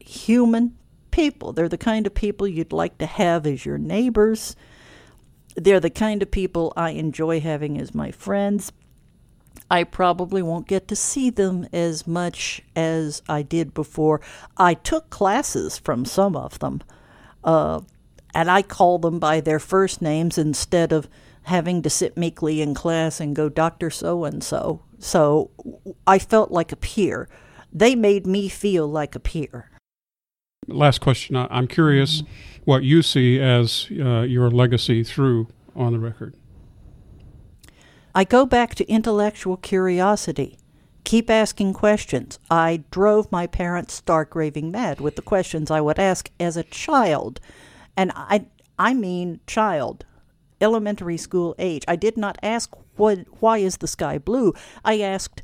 human 0.00 0.76
people. 1.10 1.52
They're 1.52 1.68
the 1.68 1.78
kind 1.78 2.06
of 2.06 2.14
people 2.14 2.46
you'd 2.46 2.72
like 2.72 2.98
to 2.98 3.06
have 3.06 3.46
as 3.46 3.66
your 3.66 3.78
neighbors. 3.78 4.56
They're 5.56 5.80
the 5.80 5.90
kind 5.90 6.22
of 6.22 6.30
people 6.30 6.72
I 6.76 6.90
enjoy 6.90 7.40
having 7.40 7.80
as 7.80 7.94
my 7.94 8.10
friends. 8.10 8.72
I 9.70 9.84
probably 9.84 10.42
won't 10.42 10.68
get 10.68 10.88
to 10.88 10.96
see 10.96 11.30
them 11.30 11.66
as 11.72 12.06
much 12.06 12.62
as 12.74 13.22
I 13.28 13.42
did 13.42 13.74
before. 13.74 14.20
I 14.56 14.74
took 14.74 15.10
classes 15.10 15.78
from 15.78 16.04
some 16.04 16.36
of 16.36 16.58
them, 16.60 16.82
uh, 17.44 17.80
and 18.34 18.50
I 18.50 18.62
call 18.62 18.98
them 18.98 19.18
by 19.18 19.40
their 19.40 19.58
first 19.58 20.00
names 20.00 20.38
instead 20.38 20.92
of 20.92 21.08
having 21.42 21.82
to 21.82 21.90
sit 21.90 22.16
meekly 22.16 22.62
in 22.62 22.74
class 22.74 23.20
and 23.20 23.34
go, 23.34 23.48
Dr. 23.48 23.90
So 23.90 24.24
and 24.24 24.42
so. 24.42 24.82
So 24.98 25.50
I 26.06 26.18
felt 26.18 26.50
like 26.50 26.72
a 26.72 26.76
peer 26.76 27.28
they 27.72 27.94
made 27.94 28.26
me 28.26 28.48
feel 28.48 28.86
like 28.86 29.14
a 29.14 29.20
peer. 29.20 29.70
Last 30.66 31.00
question. 31.00 31.36
I'm 31.36 31.66
curious 31.66 32.22
what 32.64 32.82
you 32.82 33.02
see 33.02 33.40
as 33.40 33.88
uh, 33.90 34.20
your 34.20 34.50
legacy 34.50 35.02
through 35.02 35.48
On 35.74 35.92
the 35.92 35.98
Record. 35.98 36.34
I 38.14 38.24
go 38.24 38.44
back 38.44 38.74
to 38.74 38.88
intellectual 38.88 39.56
curiosity. 39.56 40.58
Keep 41.04 41.30
asking 41.30 41.72
questions. 41.72 42.38
I 42.50 42.84
drove 42.90 43.32
my 43.32 43.46
parents 43.46 43.94
stark 43.94 44.34
raving 44.34 44.70
mad 44.70 45.00
with 45.00 45.16
the 45.16 45.22
questions 45.22 45.70
I 45.70 45.80
would 45.80 45.98
ask 45.98 46.30
as 46.38 46.56
a 46.56 46.64
child. 46.64 47.40
And 47.96 48.12
I, 48.14 48.46
I 48.78 48.92
mean 48.92 49.40
child, 49.46 50.04
elementary 50.60 51.16
school 51.16 51.54
age. 51.58 51.84
I 51.88 51.96
did 51.96 52.18
not 52.18 52.38
ask 52.42 52.74
what, 52.96 53.20
why 53.40 53.58
is 53.58 53.78
the 53.78 53.86
sky 53.86 54.18
blue? 54.18 54.52
I 54.84 55.00
asked 55.00 55.42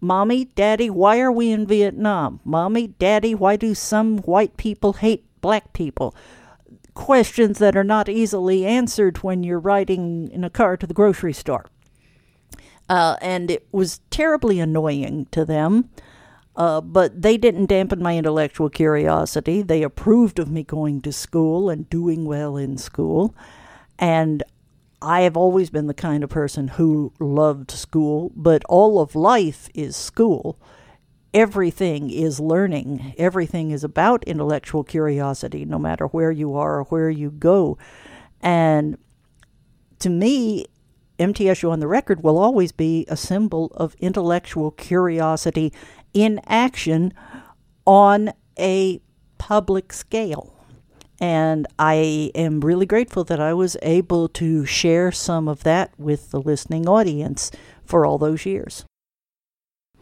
Mommy, 0.00 0.46
Daddy, 0.46 0.90
why 0.90 1.20
are 1.20 1.32
we 1.32 1.50
in 1.50 1.66
Vietnam? 1.66 2.40
Mommy, 2.44 2.88
Daddy, 2.88 3.34
why 3.34 3.56
do 3.56 3.74
some 3.74 4.18
white 4.18 4.56
people 4.56 4.94
hate 4.94 5.24
black 5.40 5.72
people? 5.72 6.14
Questions 6.94 7.58
that 7.58 7.76
are 7.76 7.84
not 7.84 8.08
easily 8.08 8.64
answered 8.66 9.18
when 9.18 9.42
you're 9.42 9.58
riding 9.58 10.28
in 10.32 10.44
a 10.44 10.50
car 10.50 10.76
to 10.76 10.86
the 10.86 10.94
grocery 10.94 11.32
store. 11.32 11.66
Uh, 12.88 13.16
and 13.20 13.50
it 13.50 13.66
was 13.72 14.00
terribly 14.10 14.60
annoying 14.60 15.26
to 15.32 15.44
them. 15.44 15.90
Uh, 16.56 16.80
but 16.80 17.20
they 17.20 17.36
didn't 17.36 17.66
dampen 17.66 18.02
my 18.02 18.16
intellectual 18.16 18.70
curiosity. 18.70 19.60
They 19.60 19.82
approved 19.82 20.38
of 20.38 20.50
me 20.50 20.62
going 20.62 21.02
to 21.02 21.12
school 21.12 21.68
and 21.68 21.88
doing 21.90 22.24
well 22.24 22.56
in 22.56 22.78
school. 22.78 23.34
And 23.98 24.42
I 25.06 25.20
have 25.20 25.36
always 25.36 25.70
been 25.70 25.86
the 25.86 25.94
kind 25.94 26.24
of 26.24 26.30
person 26.30 26.66
who 26.66 27.12
loved 27.20 27.70
school, 27.70 28.32
but 28.34 28.64
all 28.68 29.00
of 29.00 29.14
life 29.14 29.68
is 29.72 29.94
school. 29.94 30.58
Everything 31.32 32.10
is 32.10 32.40
learning. 32.40 33.14
Everything 33.16 33.70
is 33.70 33.84
about 33.84 34.24
intellectual 34.24 34.82
curiosity, 34.82 35.64
no 35.64 35.78
matter 35.78 36.06
where 36.06 36.32
you 36.32 36.56
are 36.56 36.80
or 36.80 36.84
where 36.86 37.08
you 37.08 37.30
go. 37.30 37.78
And 38.40 38.98
to 40.00 40.10
me, 40.10 40.66
MTSU 41.20 41.70
on 41.70 41.78
the 41.78 41.86
record 41.86 42.24
will 42.24 42.36
always 42.36 42.72
be 42.72 43.04
a 43.06 43.16
symbol 43.16 43.66
of 43.76 43.94
intellectual 44.00 44.72
curiosity 44.72 45.72
in 46.14 46.40
action 46.48 47.14
on 47.86 48.32
a 48.58 49.00
public 49.38 49.92
scale. 49.92 50.55
And 51.20 51.66
I 51.78 52.30
am 52.34 52.60
really 52.60 52.86
grateful 52.86 53.24
that 53.24 53.40
I 53.40 53.54
was 53.54 53.76
able 53.82 54.28
to 54.28 54.66
share 54.66 55.10
some 55.12 55.48
of 55.48 55.62
that 55.62 55.92
with 55.98 56.30
the 56.30 56.40
listening 56.40 56.88
audience 56.88 57.50
for 57.84 58.04
all 58.04 58.18
those 58.18 58.44
years. 58.44 58.84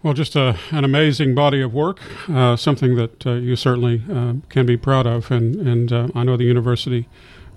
Well, 0.02 0.12
just 0.12 0.36
a, 0.36 0.58
an 0.70 0.84
amazing 0.84 1.34
body 1.34 1.62
of 1.62 1.72
work, 1.72 2.00
uh, 2.28 2.56
something 2.56 2.94
that 2.96 3.26
uh, 3.26 3.32
you 3.34 3.56
certainly 3.56 4.02
uh, 4.12 4.34
can 4.50 4.66
be 4.66 4.76
proud 4.76 5.06
of. 5.06 5.30
And, 5.30 5.54
and 5.56 5.92
uh, 5.92 6.08
I 6.14 6.24
know 6.24 6.36
the 6.36 6.44
university 6.44 7.08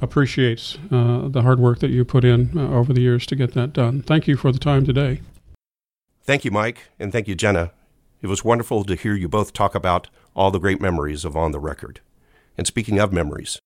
appreciates 0.02 0.78
uh, 0.92 1.28
the 1.28 1.42
hard 1.42 1.60
work 1.60 1.80
that 1.80 1.90
you 1.90 2.06
put 2.06 2.24
in 2.24 2.58
uh, 2.58 2.70
over 2.70 2.94
the 2.94 3.02
years 3.02 3.26
to 3.26 3.36
get 3.36 3.54
that 3.56 3.74
done. 3.74 4.02
Thank 4.02 4.28
you 4.28 4.38
for 4.38 4.52
the 4.52 4.60
time 4.60 4.86
today. 4.86 5.22
Thank 6.24 6.46
you, 6.46 6.52
Mike, 6.52 6.84
and 7.00 7.12
thank 7.12 7.28
you, 7.28 7.36
Jenna. 7.36 7.72
It 8.22 8.28
was 8.28 8.46
wonderful 8.46 8.84
to 8.86 8.96
hear 8.96 9.14
you 9.14 9.28
both 9.28 9.54
talk 9.54 9.76
about 9.76 10.10
all 10.36 10.52
the 10.52 10.60
great 10.60 10.82
memories 10.82 11.26
of 11.26 11.36
On 11.36 11.52
the 11.52 11.60
Record. 11.60 12.00
And 12.58 12.66
speaking 12.66 13.00
of 13.00 13.14
memories, 13.14 13.60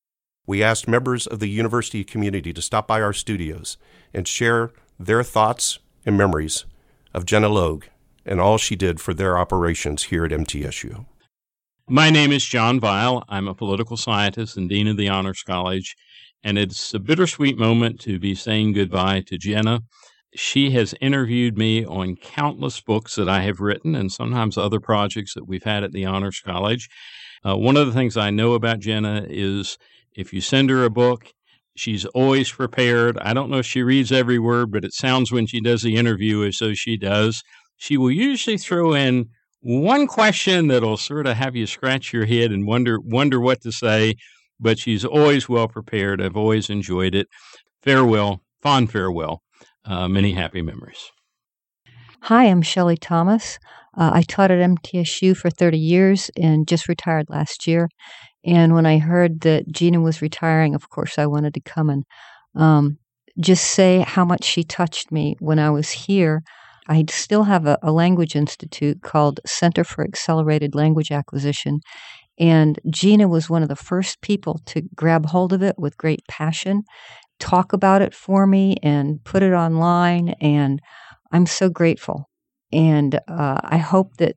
we 0.45 0.61
asked 0.61 0.87
members 0.87 1.27
of 1.27 1.39
the 1.39 1.47
university 1.47 2.03
community 2.03 2.51
to 2.53 2.61
stop 2.61 2.87
by 2.87 3.01
our 3.01 3.13
studios 3.13 3.77
and 4.13 4.27
share 4.27 4.71
their 4.99 5.23
thoughts 5.23 5.79
and 6.05 6.17
memories 6.17 6.65
of 7.13 7.25
Jenna 7.25 7.49
Logue 7.49 7.85
and 8.25 8.39
all 8.39 8.57
she 8.57 8.75
did 8.75 8.99
for 8.99 9.13
their 9.13 9.37
operations 9.37 10.03
here 10.03 10.25
at 10.25 10.31
MTSU. 10.31 11.05
My 11.89 12.09
name 12.09 12.31
is 12.31 12.45
John 12.45 12.79
Vile. 12.79 13.23
I'm 13.27 13.47
a 13.47 13.55
political 13.55 13.97
scientist 13.97 14.57
and 14.57 14.69
Dean 14.69 14.87
of 14.87 14.97
the 14.97 15.09
Honors 15.09 15.43
College, 15.43 15.95
and 16.43 16.57
it's 16.57 16.93
a 16.93 16.99
bittersweet 16.99 17.57
moment 17.57 17.99
to 18.01 18.19
be 18.19 18.35
saying 18.35 18.73
goodbye 18.73 19.23
to 19.27 19.37
Jenna. 19.37 19.81
She 20.35 20.71
has 20.71 20.95
interviewed 21.01 21.57
me 21.57 21.83
on 21.83 22.15
countless 22.15 22.79
books 22.79 23.15
that 23.15 23.27
I 23.27 23.41
have 23.41 23.59
written 23.59 23.95
and 23.95 24.11
sometimes 24.11 24.57
other 24.57 24.79
projects 24.79 25.33
that 25.33 25.47
we've 25.47 25.63
had 25.63 25.83
at 25.83 25.91
the 25.91 26.05
Honors 26.05 26.39
College. 26.39 26.87
Uh, 27.45 27.57
one 27.57 27.77
of 27.77 27.87
the 27.87 27.93
things 27.93 28.17
I 28.17 28.29
know 28.29 28.53
about 28.53 28.79
Jenna 28.79 29.25
is 29.27 29.77
if 30.15 30.33
you 30.33 30.41
send 30.41 30.69
her 30.69 30.83
a 30.83 30.89
book, 30.89 31.33
she's 31.75 32.05
always 32.05 32.51
prepared. 32.51 33.17
I 33.19 33.33
don't 33.33 33.49
know 33.49 33.59
if 33.59 33.65
she 33.65 33.81
reads 33.81 34.11
every 34.11 34.39
word, 34.39 34.71
but 34.71 34.85
it 34.85 34.93
sounds 34.93 35.31
when 35.31 35.47
she 35.47 35.59
does 35.59 35.81
the 35.81 35.95
interview 35.95 36.43
as 36.45 36.57
though 36.59 36.73
she 36.73 36.97
does. 36.97 37.43
She 37.77 37.97
will 37.97 38.11
usually 38.11 38.57
throw 38.57 38.93
in 38.93 39.29
one 39.61 40.07
question 40.07 40.67
that'll 40.67 40.97
sort 40.97 41.27
of 41.27 41.37
have 41.37 41.55
you 41.55 41.65
scratch 41.65 42.13
your 42.13 42.25
head 42.25 42.51
and 42.51 42.67
wonder 42.67 42.99
wonder 42.99 43.39
what 43.39 43.61
to 43.61 43.71
say, 43.71 44.15
but 44.59 44.79
she's 44.79 45.05
always 45.05 45.47
well 45.47 45.67
prepared. 45.67 46.21
I've 46.21 46.37
always 46.37 46.69
enjoyed 46.69 47.15
it. 47.15 47.27
Farewell, 47.81 48.43
fond 48.61 48.91
farewell. 48.91 49.41
Uh, 49.83 50.07
many 50.07 50.33
happy 50.33 50.61
memories. 50.61 51.11
Hi, 52.21 52.45
I'm 52.45 52.61
Shelley 52.61 52.97
Thomas. 52.97 53.57
Uh, 53.97 54.11
I 54.13 54.21
taught 54.23 54.51
at 54.51 54.59
MTSU 54.59 55.35
for 55.35 55.49
30 55.49 55.77
years 55.77 56.31
and 56.37 56.67
just 56.67 56.87
retired 56.87 57.25
last 57.29 57.67
year. 57.67 57.89
And 58.45 58.73
when 58.73 58.85
I 58.85 58.97
heard 58.97 59.41
that 59.41 59.71
Gina 59.71 60.01
was 60.01 60.21
retiring, 60.21 60.73
of 60.73 60.89
course, 60.89 61.19
I 61.19 61.27
wanted 61.27 61.53
to 61.53 61.61
come 61.61 61.89
and 61.89 62.03
um, 62.55 62.97
just 63.39 63.65
say 63.65 63.99
how 63.99 64.25
much 64.25 64.43
she 64.43 64.63
touched 64.63 65.11
me 65.11 65.35
when 65.39 65.59
I 65.59 65.69
was 65.69 65.91
here. 65.91 66.41
I 66.87 67.05
still 67.09 67.43
have 67.43 67.67
a, 67.67 67.77
a 67.83 67.91
language 67.91 68.35
institute 68.35 69.01
called 69.01 69.39
Center 69.45 69.83
for 69.83 70.03
Accelerated 70.03 70.73
Language 70.73 71.11
Acquisition. 71.11 71.81
And 72.39 72.79
Gina 72.89 73.27
was 73.27 73.49
one 73.49 73.61
of 73.61 73.69
the 73.69 73.75
first 73.75 74.21
people 74.21 74.59
to 74.67 74.81
grab 74.95 75.27
hold 75.27 75.53
of 75.53 75.61
it 75.61 75.75
with 75.77 75.97
great 75.97 76.21
passion, 76.27 76.83
talk 77.39 77.71
about 77.73 78.01
it 78.01 78.15
for 78.15 78.47
me, 78.47 78.77
and 78.81 79.23
put 79.23 79.43
it 79.43 79.53
online. 79.53 80.29
And 80.41 80.79
I'm 81.31 81.45
so 81.45 81.69
grateful. 81.69 82.30
And 82.71 83.19
uh, 83.27 83.59
I 83.63 83.77
hope 83.77 84.17
that 84.17 84.35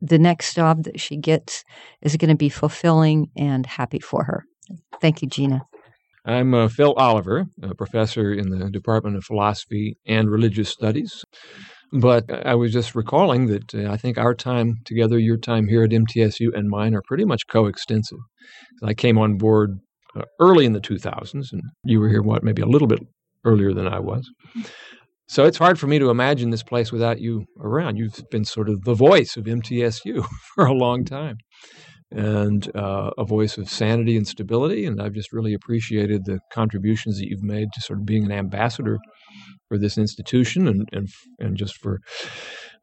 the 0.00 0.18
next 0.18 0.54
job 0.54 0.84
that 0.84 1.00
she 1.00 1.16
gets 1.16 1.64
is 2.02 2.16
going 2.16 2.30
to 2.30 2.36
be 2.36 2.48
fulfilling 2.48 3.30
and 3.36 3.66
happy 3.66 3.98
for 3.98 4.24
her. 4.24 4.44
Thank 5.00 5.22
you, 5.22 5.28
Gina. 5.28 5.62
I'm 6.24 6.54
uh, 6.54 6.68
Phil 6.68 6.92
Oliver, 6.94 7.46
a 7.62 7.74
professor 7.74 8.32
in 8.32 8.50
the 8.50 8.68
Department 8.68 9.16
of 9.16 9.24
Philosophy 9.24 9.96
and 10.06 10.28
Religious 10.28 10.68
Studies. 10.68 11.24
But 11.92 12.24
I 12.44 12.56
was 12.56 12.72
just 12.72 12.96
recalling 12.96 13.46
that 13.46 13.74
uh, 13.74 13.90
I 13.92 13.96
think 13.96 14.18
our 14.18 14.34
time 14.34 14.74
together, 14.84 15.18
your 15.18 15.36
time 15.36 15.68
here 15.68 15.84
at 15.84 15.90
MTSU, 15.90 16.48
and 16.52 16.68
mine 16.68 16.94
are 16.96 17.02
pretty 17.06 17.24
much 17.24 17.46
coextensive. 17.48 18.18
I 18.82 18.92
came 18.92 19.18
on 19.18 19.36
board 19.38 19.78
uh, 20.16 20.22
early 20.40 20.64
in 20.64 20.72
the 20.72 20.80
2000s, 20.80 21.52
and 21.52 21.62
you 21.84 22.00
were 22.00 22.08
here, 22.08 22.22
what, 22.22 22.42
maybe 22.42 22.60
a 22.60 22.66
little 22.66 22.88
bit 22.88 23.00
earlier 23.44 23.72
than 23.72 23.86
I 23.86 24.00
was. 24.00 24.28
So 25.28 25.44
it's 25.44 25.58
hard 25.58 25.78
for 25.78 25.86
me 25.86 25.98
to 25.98 26.10
imagine 26.10 26.50
this 26.50 26.62
place 26.62 26.92
without 26.92 27.20
you 27.20 27.46
around. 27.60 27.96
You've 27.96 28.22
been 28.30 28.44
sort 28.44 28.68
of 28.68 28.84
the 28.84 28.94
voice 28.94 29.36
of 29.36 29.44
MTSU 29.44 30.24
for 30.54 30.66
a 30.66 30.72
long 30.72 31.04
time 31.04 31.38
and 32.12 32.74
uh, 32.76 33.10
a 33.18 33.24
voice 33.24 33.58
of 33.58 33.68
sanity 33.68 34.16
and 34.16 34.26
stability. 34.26 34.86
And 34.86 35.02
I've 35.02 35.14
just 35.14 35.32
really 35.32 35.52
appreciated 35.52 36.24
the 36.24 36.38
contributions 36.52 37.18
that 37.18 37.28
you've 37.28 37.42
made 37.42 37.68
to 37.72 37.80
sort 37.80 37.98
of 37.98 38.06
being 38.06 38.24
an 38.24 38.32
ambassador 38.32 38.98
for 39.68 39.78
this 39.78 39.98
institution 39.98 40.68
and 40.68 40.88
and 40.92 41.08
and 41.40 41.56
just 41.56 41.76
for 41.78 42.00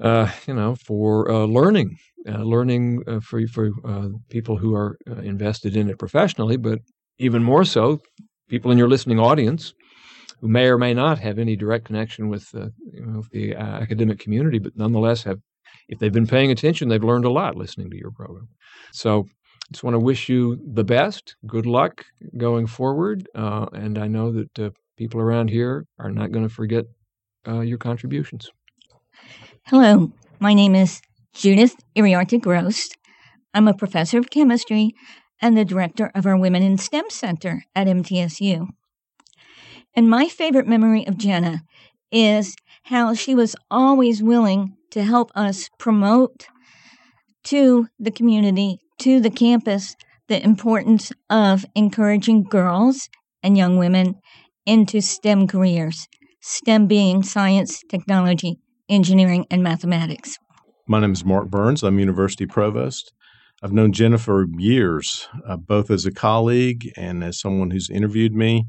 uh, 0.01 0.29
you 0.47 0.53
know 0.53 0.75
for 0.75 1.31
uh, 1.31 1.45
learning, 1.45 1.97
uh, 2.27 2.43
learning 2.43 3.01
uh, 3.07 3.19
for 3.21 3.47
for 3.47 3.71
uh, 3.85 4.09
people 4.29 4.57
who 4.57 4.75
are 4.75 4.97
invested 5.21 5.77
in 5.77 5.89
it 5.89 5.97
professionally, 5.97 6.57
but 6.57 6.79
even 7.19 7.43
more 7.43 7.63
so, 7.63 7.99
people 8.49 8.71
in 8.71 8.77
your 8.77 8.89
listening 8.89 9.19
audience 9.19 9.73
who 10.43 10.49
may 10.49 10.67
or 10.67 10.77
may 10.77 10.93
not 10.93 11.19
have 11.19 11.39
any 11.39 11.55
direct 11.55 11.85
connection 11.85 12.27
with, 12.27 12.49
you 12.53 13.05
know, 13.05 13.23
the 13.31 13.55
uh, 13.55 13.63
academic 13.63 14.19
community, 14.19 14.59
but 14.59 14.75
nonetheless 14.75 15.23
have, 15.23 15.39
if 15.87 15.99
they've 15.99 16.11
been 16.11 16.27
paying 16.27 16.51
attention, 16.51 16.89
they've 16.89 17.01
learned 17.01 17.23
a 17.23 17.29
lot 17.29 17.55
listening 17.55 17.89
to 17.89 17.95
your 17.95 18.11
program. 18.11 18.49
So 18.91 19.25
just 19.71 19.85
want 19.85 19.93
to 19.93 19.99
wish 19.99 20.27
you 20.27 20.59
the 20.73 20.83
best. 20.83 21.37
Good 21.47 21.65
luck 21.65 22.03
going 22.35 22.67
forward. 22.67 23.25
Uh, 23.33 23.67
and 23.71 23.97
I 23.97 24.09
know 24.09 24.33
that 24.33 24.59
uh, 24.59 24.69
people 24.97 25.21
around 25.21 25.49
here 25.49 25.85
are 25.97 26.11
not 26.11 26.33
going 26.33 26.45
to 26.45 26.53
forget 26.53 26.83
uh, 27.47 27.61
your 27.61 27.77
contributions. 27.77 28.51
Hello, 29.67 30.11
my 30.41 30.53
name 30.53 30.75
is 30.75 31.01
Judith 31.33 31.77
Iriarte 31.95 32.41
Gross. 32.41 32.89
I'm 33.53 33.69
a 33.69 33.73
professor 33.73 34.17
of 34.17 34.29
chemistry 34.29 34.93
and 35.41 35.57
the 35.57 35.63
director 35.63 36.11
of 36.13 36.25
our 36.25 36.35
Women 36.35 36.63
in 36.63 36.77
STEM 36.77 37.05
Center 37.11 37.63
at 37.73 37.87
MTSU. 37.87 38.67
And 39.95 40.09
my 40.09 40.27
favorite 40.27 40.67
memory 40.67 41.05
of 41.07 41.17
Jenna 41.17 41.61
is 42.11 42.55
how 42.83 43.13
she 43.13 43.35
was 43.35 43.55
always 43.69 44.23
willing 44.23 44.75
to 44.91 45.03
help 45.03 45.31
us 45.35 45.69
promote 45.77 46.47
to 47.45 47.87
the 47.99 48.11
community, 48.11 48.79
to 48.99 49.19
the 49.19 49.29
campus, 49.29 49.95
the 50.27 50.43
importance 50.43 51.11
of 51.29 51.65
encouraging 51.75 52.43
girls 52.43 53.09
and 53.43 53.57
young 53.57 53.77
women 53.77 54.15
into 54.65 55.01
STEM 55.01 55.47
careers, 55.47 56.07
STEM 56.41 56.87
being 56.87 57.21
science, 57.21 57.81
technology, 57.89 58.57
engineering, 58.89 59.45
and 59.51 59.61
mathematics. 59.61 60.37
My 60.87 60.99
name 60.99 61.11
is 61.11 61.23
Mark 61.23 61.49
Byrnes. 61.49 61.83
I'm 61.83 61.99
University 61.99 62.45
Provost. 62.45 63.13
I've 63.61 63.73
known 63.73 63.93
Jenna 63.93 64.17
for 64.17 64.45
years, 64.57 65.27
uh, 65.47 65.57
both 65.57 65.91
as 65.91 66.05
a 66.05 66.11
colleague 66.11 66.91
and 66.97 67.23
as 67.23 67.39
someone 67.39 67.71
who's 67.71 67.89
interviewed 67.89 68.33
me. 68.33 68.65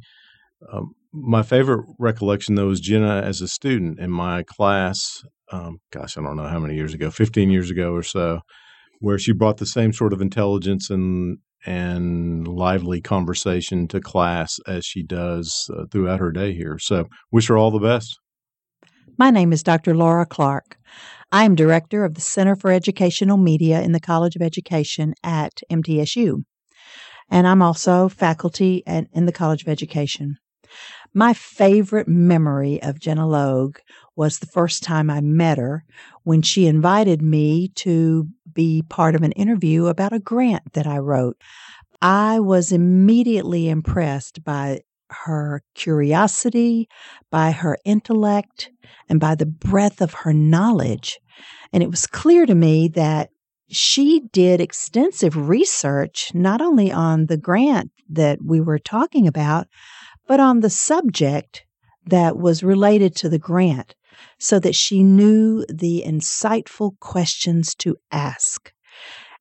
Um, 0.72 0.94
my 1.14 1.42
favorite 1.42 1.86
recollection, 1.98 2.56
though, 2.56 2.70
is 2.70 2.80
Jenna 2.80 3.22
as 3.22 3.40
a 3.40 3.48
student 3.48 4.00
in 4.00 4.10
my 4.10 4.42
class. 4.42 5.22
Um, 5.52 5.78
gosh, 5.92 6.18
I 6.18 6.22
don't 6.22 6.36
know 6.36 6.48
how 6.48 6.58
many 6.58 6.74
years 6.74 6.92
ago, 6.92 7.10
15 7.10 7.50
years 7.50 7.70
ago 7.70 7.92
or 7.92 8.02
so, 8.02 8.40
where 8.98 9.18
she 9.18 9.32
brought 9.32 9.58
the 9.58 9.66
same 9.66 9.92
sort 9.92 10.12
of 10.12 10.20
intelligence 10.20 10.90
and 10.90 11.38
and 11.66 12.46
lively 12.46 13.00
conversation 13.00 13.88
to 13.88 13.98
class 13.98 14.58
as 14.66 14.84
she 14.84 15.02
does 15.02 15.70
uh, 15.74 15.84
throughout 15.90 16.20
her 16.20 16.30
day 16.30 16.52
here. 16.52 16.78
So, 16.78 17.06
wish 17.32 17.48
her 17.48 17.56
all 17.56 17.70
the 17.70 17.78
best. 17.78 18.18
My 19.16 19.30
name 19.30 19.52
is 19.52 19.62
Dr. 19.62 19.94
Laura 19.94 20.26
Clark. 20.26 20.76
I 21.32 21.44
am 21.44 21.54
director 21.54 22.04
of 22.04 22.16
the 22.16 22.20
Center 22.20 22.54
for 22.54 22.70
Educational 22.70 23.38
Media 23.38 23.80
in 23.80 23.92
the 23.92 24.00
College 24.00 24.36
of 24.36 24.42
Education 24.42 25.14
at 25.22 25.62
MTSU, 25.70 26.42
and 27.30 27.46
I'm 27.46 27.62
also 27.62 28.08
faculty 28.08 28.82
at, 28.86 29.06
in 29.12 29.26
the 29.26 29.32
College 29.32 29.62
of 29.62 29.68
Education. 29.68 30.36
My 31.16 31.32
favorite 31.32 32.08
memory 32.08 32.82
of 32.82 32.98
Jenna 32.98 33.28
Logue 33.28 33.78
was 34.16 34.40
the 34.40 34.46
first 34.46 34.82
time 34.82 35.08
I 35.08 35.20
met 35.20 35.58
her 35.58 35.84
when 36.24 36.42
she 36.42 36.66
invited 36.66 37.22
me 37.22 37.68
to 37.76 38.26
be 38.52 38.82
part 38.88 39.14
of 39.14 39.22
an 39.22 39.30
interview 39.32 39.86
about 39.86 40.12
a 40.12 40.18
grant 40.18 40.72
that 40.72 40.88
I 40.88 40.98
wrote. 40.98 41.40
I 42.02 42.40
was 42.40 42.72
immediately 42.72 43.68
impressed 43.68 44.42
by 44.42 44.80
her 45.10 45.62
curiosity, 45.76 46.88
by 47.30 47.52
her 47.52 47.78
intellect, 47.84 48.72
and 49.08 49.20
by 49.20 49.36
the 49.36 49.46
breadth 49.46 50.00
of 50.00 50.14
her 50.14 50.32
knowledge. 50.32 51.20
And 51.72 51.80
it 51.82 51.90
was 51.90 52.08
clear 52.08 52.44
to 52.44 52.54
me 52.56 52.88
that 52.88 53.30
she 53.68 54.22
did 54.32 54.60
extensive 54.60 55.48
research, 55.48 56.32
not 56.34 56.60
only 56.60 56.90
on 56.90 57.26
the 57.26 57.36
grant 57.36 57.92
that 58.10 58.40
we 58.44 58.60
were 58.60 58.78
talking 58.80 59.28
about, 59.28 59.68
but 60.26 60.40
on 60.40 60.60
the 60.60 60.70
subject 60.70 61.64
that 62.06 62.36
was 62.36 62.62
related 62.62 63.14
to 63.16 63.28
the 63.28 63.38
grant 63.38 63.94
so 64.38 64.58
that 64.58 64.74
she 64.74 65.02
knew 65.02 65.64
the 65.68 66.04
insightful 66.06 66.98
questions 67.00 67.74
to 67.76 67.96
ask. 68.12 68.72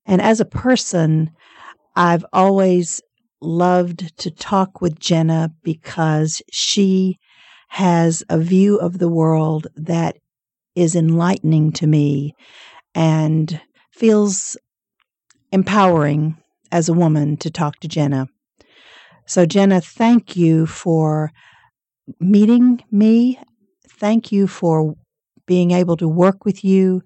And 0.06 0.22
as 0.22 0.40
a 0.40 0.46
person, 0.46 1.32
I've 1.96 2.26
always 2.34 3.02
loved 3.42 4.18
to 4.18 4.32
talk 4.32 4.82
with 4.82 5.00
Jenna 5.00 5.52
because 5.64 6.42
she 6.52 7.20
has 7.70 8.24
a 8.30 8.38
view 8.38 8.78
of 8.78 9.00
the 9.00 9.10
world 9.10 9.68
that 9.76 10.18
is 10.76 10.96
enlightening 10.96 11.72
to 11.74 11.88
me 11.88 12.34
and 12.96 13.60
feels 13.92 14.58
empowering 15.52 16.38
as 16.72 16.90
a 16.90 16.94
woman 16.94 17.38
to 17.38 17.52
talk 17.52 17.80
to 17.80 17.88
Jenna. 17.88 18.28
So, 19.26 19.46
Jenna, 19.46 19.82
thank 19.82 20.36
you 20.36 20.66
for 20.66 21.32
meeting 22.20 22.84
me. 22.92 23.40
Thank 23.90 24.32
you 24.32 24.48
for 24.48 24.96
being 25.46 25.72
able 25.72 25.98
to 25.98 26.08
work 26.08 26.46
with 26.46 26.64
you. 26.64 27.02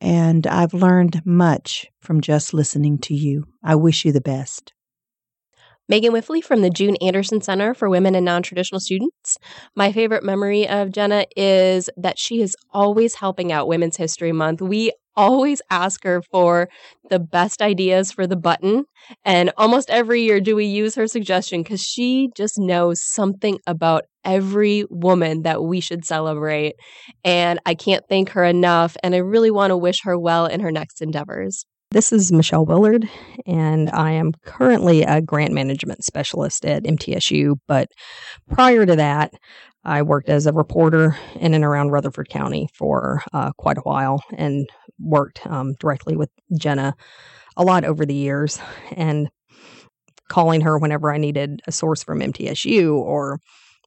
And 0.00 0.46
I've 0.46 0.74
learned 0.74 1.22
much 1.26 1.86
from 2.00 2.20
just 2.20 2.54
listening 2.54 2.98
to 2.98 3.14
you. 3.14 3.44
I 3.62 3.74
wish 3.74 4.04
you 4.04 4.12
the 4.12 4.20
best. 4.20 4.72
Megan 5.90 6.12
Wifley 6.12 6.44
from 6.44 6.60
the 6.60 6.68
June 6.68 6.96
Anderson 6.96 7.40
Center 7.40 7.72
for 7.72 7.88
Women 7.88 8.14
and 8.14 8.24
Non-Traditional 8.24 8.78
Students. 8.78 9.38
My 9.74 9.90
favorite 9.90 10.22
memory 10.22 10.68
of 10.68 10.92
Jenna 10.92 11.24
is 11.34 11.88
that 11.96 12.18
she 12.18 12.42
is 12.42 12.54
always 12.70 13.14
helping 13.14 13.52
out 13.52 13.68
Women's 13.68 13.96
History 13.96 14.32
Month. 14.32 14.60
We 14.60 14.92
always 15.18 15.60
ask 15.68 16.04
her 16.04 16.22
for 16.22 16.68
the 17.10 17.18
best 17.18 17.60
ideas 17.60 18.12
for 18.12 18.26
the 18.26 18.36
button. 18.36 18.84
And 19.24 19.50
almost 19.56 19.90
every 19.90 20.22
year 20.22 20.40
do 20.40 20.54
we 20.54 20.64
use 20.64 20.94
her 20.94 21.08
suggestion 21.08 21.62
because 21.62 21.82
she 21.82 22.30
just 22.36 22.56
knows 22.56 23.02
something 23.04 23.58
about 23.66 24.04
every 24.24 24.84
woman 24.90 25.42
that 25.42 25.64
we 25.64 25.80
should 25.80 26.04
celebrate. 26.04 26.74
And 27.24 27.58
I 27.66 27.74
can't 27.74 28.04
thank 28.08 28.30
her 28.30 28.44
enough. 28.44 28.96
And 29.02 29.14
I 29.14 29.18
really 29.18 29.50
want 29.50 29.72
to 29.72 29.76
wish 29.76 30.02
her 30.04 30.16
well 30.16 30.46
in 30.46 30.60
her 30.60 30.70
next 30.70 31.02
endeavors. 31.02 31.66
This 31.90 32.12
is 32.12 32.30
Michelle 32.30 32.66
Willard, 32.66 33.08
and 33.46 33.88
I 33.90 34.10
am 34.10 34.32
currently 34.44 35.04
a 35.04 35.22
grant 35.22 35.54
management 35.54 36.04
specialist 36.04 36.66
at 36.66 36.82
MTSU. 36.82 37.54
But 37.66 37.88
prior 38.50 38.84
to 38.84 38.94
that, 38.96 39.32
I 39.88 40.02
worked 40.02 40.28
as 40.28 40.44
a 40.44 40.52
reporter 40.52 41.16
in 41.36 41.54
and 41.54 41.64
around 41.64 41.90
Rutherford 41.92 42.28
County 42.28 42.68
for 42.74 43.22
uh, 43.32 43.52
quite 43.56 43.78
a 43.78 43.82
while 43.82 44.22
and 44.36 44.68
worked 44.98 45.46
um, 45.46 45.74
directly 45.80 46.14
with 46.14 46.28
Jenna 46.58 46.94
a 47.56 47.62
lot 47.62 47.84
over 47.84 48.04
the 48.04 48.14
years 48.14 48.60
and 48.92 49.30
calling 50.28 50.60
her 50.60 50.78
whenever 50.78 51.10
I 51.10 51.16
needed 51.16 51.62
a 51.66 51.72
source 51.72 52.04
from 52.04 52.20
MTSU 52.20 52.92
or 52.92 53.40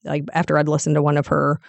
like 0.03 0.23
after 0.33 0.57
I'd 0.57 0.67
listened 0.67 0.95
to 0.95 1.03
one 1.03 1.17
of 1.17 1.27
her 1.27 1.59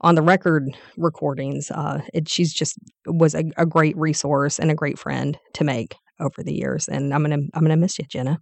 on 0.00 0.14
the 0.14 0.22
record 0.22 0.74
recordings. 0.96 1.70
Uh, 1.70 2.00
it, 2.14 2.30
she's 2.30 2.54
just 2.54 2.78
was 3.06 3.34
a, 3.34 3.44
a 3.58 3.66
great 3.66 3.96
resource 3.98 4.58
and 4.58 4.70
a 4.70 4.74
great 4.74 4.98
friend 4.98 5.38
to 5.52 5.64
make 5.64 5.96
over 6.18 6.42
the 6.42 6.54
years. 6.54 6.88
And 6.88 7.12
I'm 7.12 7.22
gonna 7.22 7.42
I'm 7.52 7.62
gonna 7.62 7.76
miss 7.76 7.98
you, 7.98 8.06
Jenna. 8.06 8.38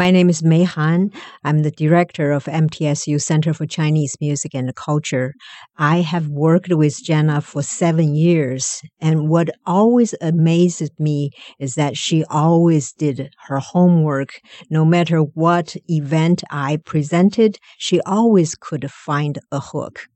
My 0.00 0.10
name 0.10 0.30
is 0.30 0.42
Mei 0.42 0.62
Han. 0.62 1.10
I'm 1.44 1.62
the 1.62 1.70
director 1.70 2.32
of 2.32 2.46
MTSU 2.46 3.20
Center 3.20 3.52
for 3.52 3.66
Chinese 3.66 4.16
Music 4.18 4.54
and 4.54 4.74
Culture. 4.74 5.34
I 5.76 5.98
have 6.00 6.26
worked 6.28 6.72
with 6.72 7.04
Jenna 7.04 7.42
for 7.42 7.62
seven 7.62 8.14
years, 8.14 8.80
and 8.98 9.28
what 9.28 9.50
always 9.66 10.14
amazes 10.22 10.88
me 10.98 11.32
is 11.58 11.74
that 11.74 11.98
she 11.98 12.24
always 12.30 12.94
did 12.94 13.28
her 13.48 13.58
homework. 13.58 14.40
No 14.70 14.86
matter 14.86 15.18
what 15.18 15.76
event 15.86 16.44
I 16.50 16.78
presented, 16.78 17.58
she 17.76 18.00
always 18.06 18.54
could 18.54 18.90
find 18.90 19.38
a 19.52 19.60
hook. 19.60 20.06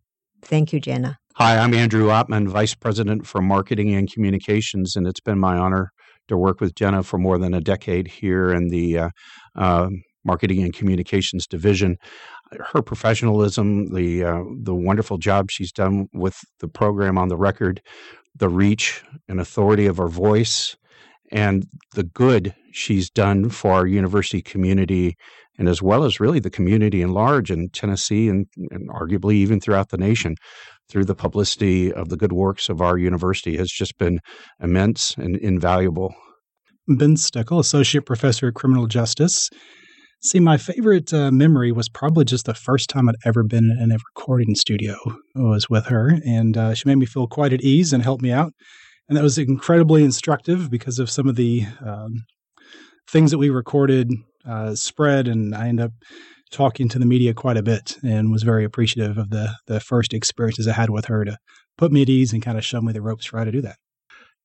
Thank 0.40 0.72
you, 0.72 0.80
Jenna. 0.80 1.18
Hi, 1.34 1.58
I'm 1.58 1.74
Andrew 1.74 2.06
Oppmann, 2.06 2.48
Vice 2.48 2.74
President 2.74 3.26
for 3.26 3.42
Marketing 3.42 3.94
and 3.94 4.10
Communications, 4.10 4.96
and 4.96 5.06
it's 5.06 5.20
been 5.20 5.38
my 5.38 5.58
honor 5.58 5.92
to 6.28 6.36
work 6.36 6.60
with 6.60 6.74
Jenna 6.74 7.02
for 7.02 7.18
more 7.18 7.38
than 7.38 7.54
a 7.54 7.60
decade 7.60 8.08
here 8.08 8.52
in 8.52 8.68
the 8.68 8.98
uh, 8.98 9.10
uh, 9.56 9.88
Marketing 10.24 10.62
and 10.62 10.72
Communications 10.72 11.46
Division. 11.46 11.96
Her 12.72 12.82
professionalism, 12.82 13.92
the 13.94 14.24
uh, 14.24 14.42
the 14.62 14.74
wonderful 14.74 15.18
job 15.18 15.50
she's 15.50 15.72
done 15.72 16.06
with 16.12 16.36
the 16.60 16.68
program 16.68 17.18
on 17.18 17.28
the 17.28 17.36
record, 17.36 17.82
the 18.36 18.48
reach 18.48 19.02
and 19.28 19.40
authority 19.40 19.86
of 19.86 19.96
her 19.96 20.08
voice, 20.08 20.76
and 21.32 21.66
the 21.94 22.04
good 22.04 22.54
she's 22.72 23.10
done 23.10 23.50
for 23.50 23.72
our 23.72 23.86
university 23.86 24.40
community 24.40 25.16
and 25.58 25.68
as 25.68 25.80
well 25.80 26.04
as 26.04 26.20
really 26.20 26.40
the 26.40 26.50
community 26.50 27.02
in 27.02 27.12
large 27.12 27.50
in 27.50 27.68
Tennessee 27.70 28.28
and, 28.28 28.46
and 28.70 28.88
arguably 28.90 29.34
even 29.34 29.60
throughout 29.60 29.90
the 29.90 29.96
nation 29.96 30.36
through 30.88 31.04
the 31.04 31.14
publicity 31.14 31.92
of 31.92 32.08
the 32.08 32.16
good 32.16 32.32
works 32.32 32.68
of 32.68 32.80
our 32.80 32.98
university 32.98 33.56
has 33.56 33.70
just 33.70 33.98
been 33.98 34.20
immense 34.60 35.14
and 35.16 35.36
invaluable. 35.36 36.14
Ben 36.88 37.16
Stickle, 37.16 37.58
Associate 37.58 38.04
Professor 38.04 38.48
of 38.48 38.54
Criminal 38.54 38.86
Justice. 38.86 39.48
See, 40.22 40.40
my 40.40 40.56
favorite 40.56 41.12
uh, 41.12 41.30
memory 41.30 41.70
was 41.72 41.88
probably 41.88 42.24
just 42.24 42.46
the 42.46 42.54
first 42.54 42.88
time 42.88 43.08
I'd 43.08 43.16
ever 43.24 43.42
been 43.42 43.76
in 43.78 43.90
a 43.90 43.98
recording 44.14 44.54
studio. 44.54 44.96
I 45.36 45.42
was 45.42 45.68
with 45.68 45.86
her, 45.86 46.18
and 46.24 46.56
uh, 46.56 46.74
she 46.74 46.88
made 46.88 46.96
me 46.96 47.06
feel 47.06 47.26
quite 47.26 47.52
at 47.52 47.60
ease 47.60 47.92
and 47.92 48.02
helped 48.02 48.22
me 48.22 48.32
out. 48.32 48.52
And 49.08 49.18
that 49.18 49.22
was 49.22 49.36
incredibly 49.36 50.02
instructive 50.02 50.70
because 50.70 50.98
of 50.98 51.10
some 51.10 51.28
of 51.28 51.36
the 51.36 51.66
um, 51.84 52.24
things 53.10 53.30
that 53.30 53.38
we 53.38 53.50
recorded 53.50 54.10
uh, 54.48 54.74
spread, 54.74 55.28
and 55.28 55.54
I 55.54 55.68
ended 55.68 55.86
up 55.86 55.92
talking 56.54 56.88
to 56.88 57.00
the 57.00 57.06
media 57.06 57.34
quite 57.34 57.56
a 57.56 57.62
bit 57.62 57.98
and 58.04 58.30
was 58.30 58.44
very 58.44 58.64
appreciative 58.64 59.18
of 59.18 59.30
the 59.30 59.52
the 59.66 59.80
first 59.80 60.14
experiences 60.14 60.68
I 60.68 60.72
had 60.72 60.88
with 60.88 61.06
her 61.06 61.24
to 61.24 61.36
put 61.76 61.90
me 61.90 62.02
at 62.02 62.08
ease 62.08 62.32
and 62.32 62.40
kind 62.40 62.56
of 62.56 62.64
show 62.64 62.80
me 62.80 62.92
the 62.92 63.02
ropes 63.02 63.26
for 63.26 63.38
how 63.38 63.44
to 63.44 63.52
do 63.52 63.60
that. 63.62 63.76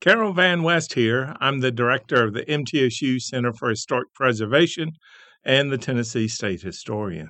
Carroll 0.02 0.34
Van 0.34 0.63
West 0.63 0.93
here. 0.93 1.36
I'm 1.39 1.60
the 1.60 1.72
director 1.72 2.24
of 2.24 2.34
the 2.34 2.43
MTSU 2.45 3.22
Center 3.22 3.54
for 3.54 3.69
Historic 3.69 4.12
Preservation 4.13 4.93
and 5.43 5.72
the 5.72 5.78
Tennessee 5.78 6.28
State 6.28 6.62
Historian. 6.62 7.30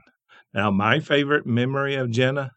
Now, 0.53 0.71
my 0.71 0.99
favorite 0.99 1.45
memory 1.45 1.95
of 1.95 2.09
Jenna, 2.09 2.51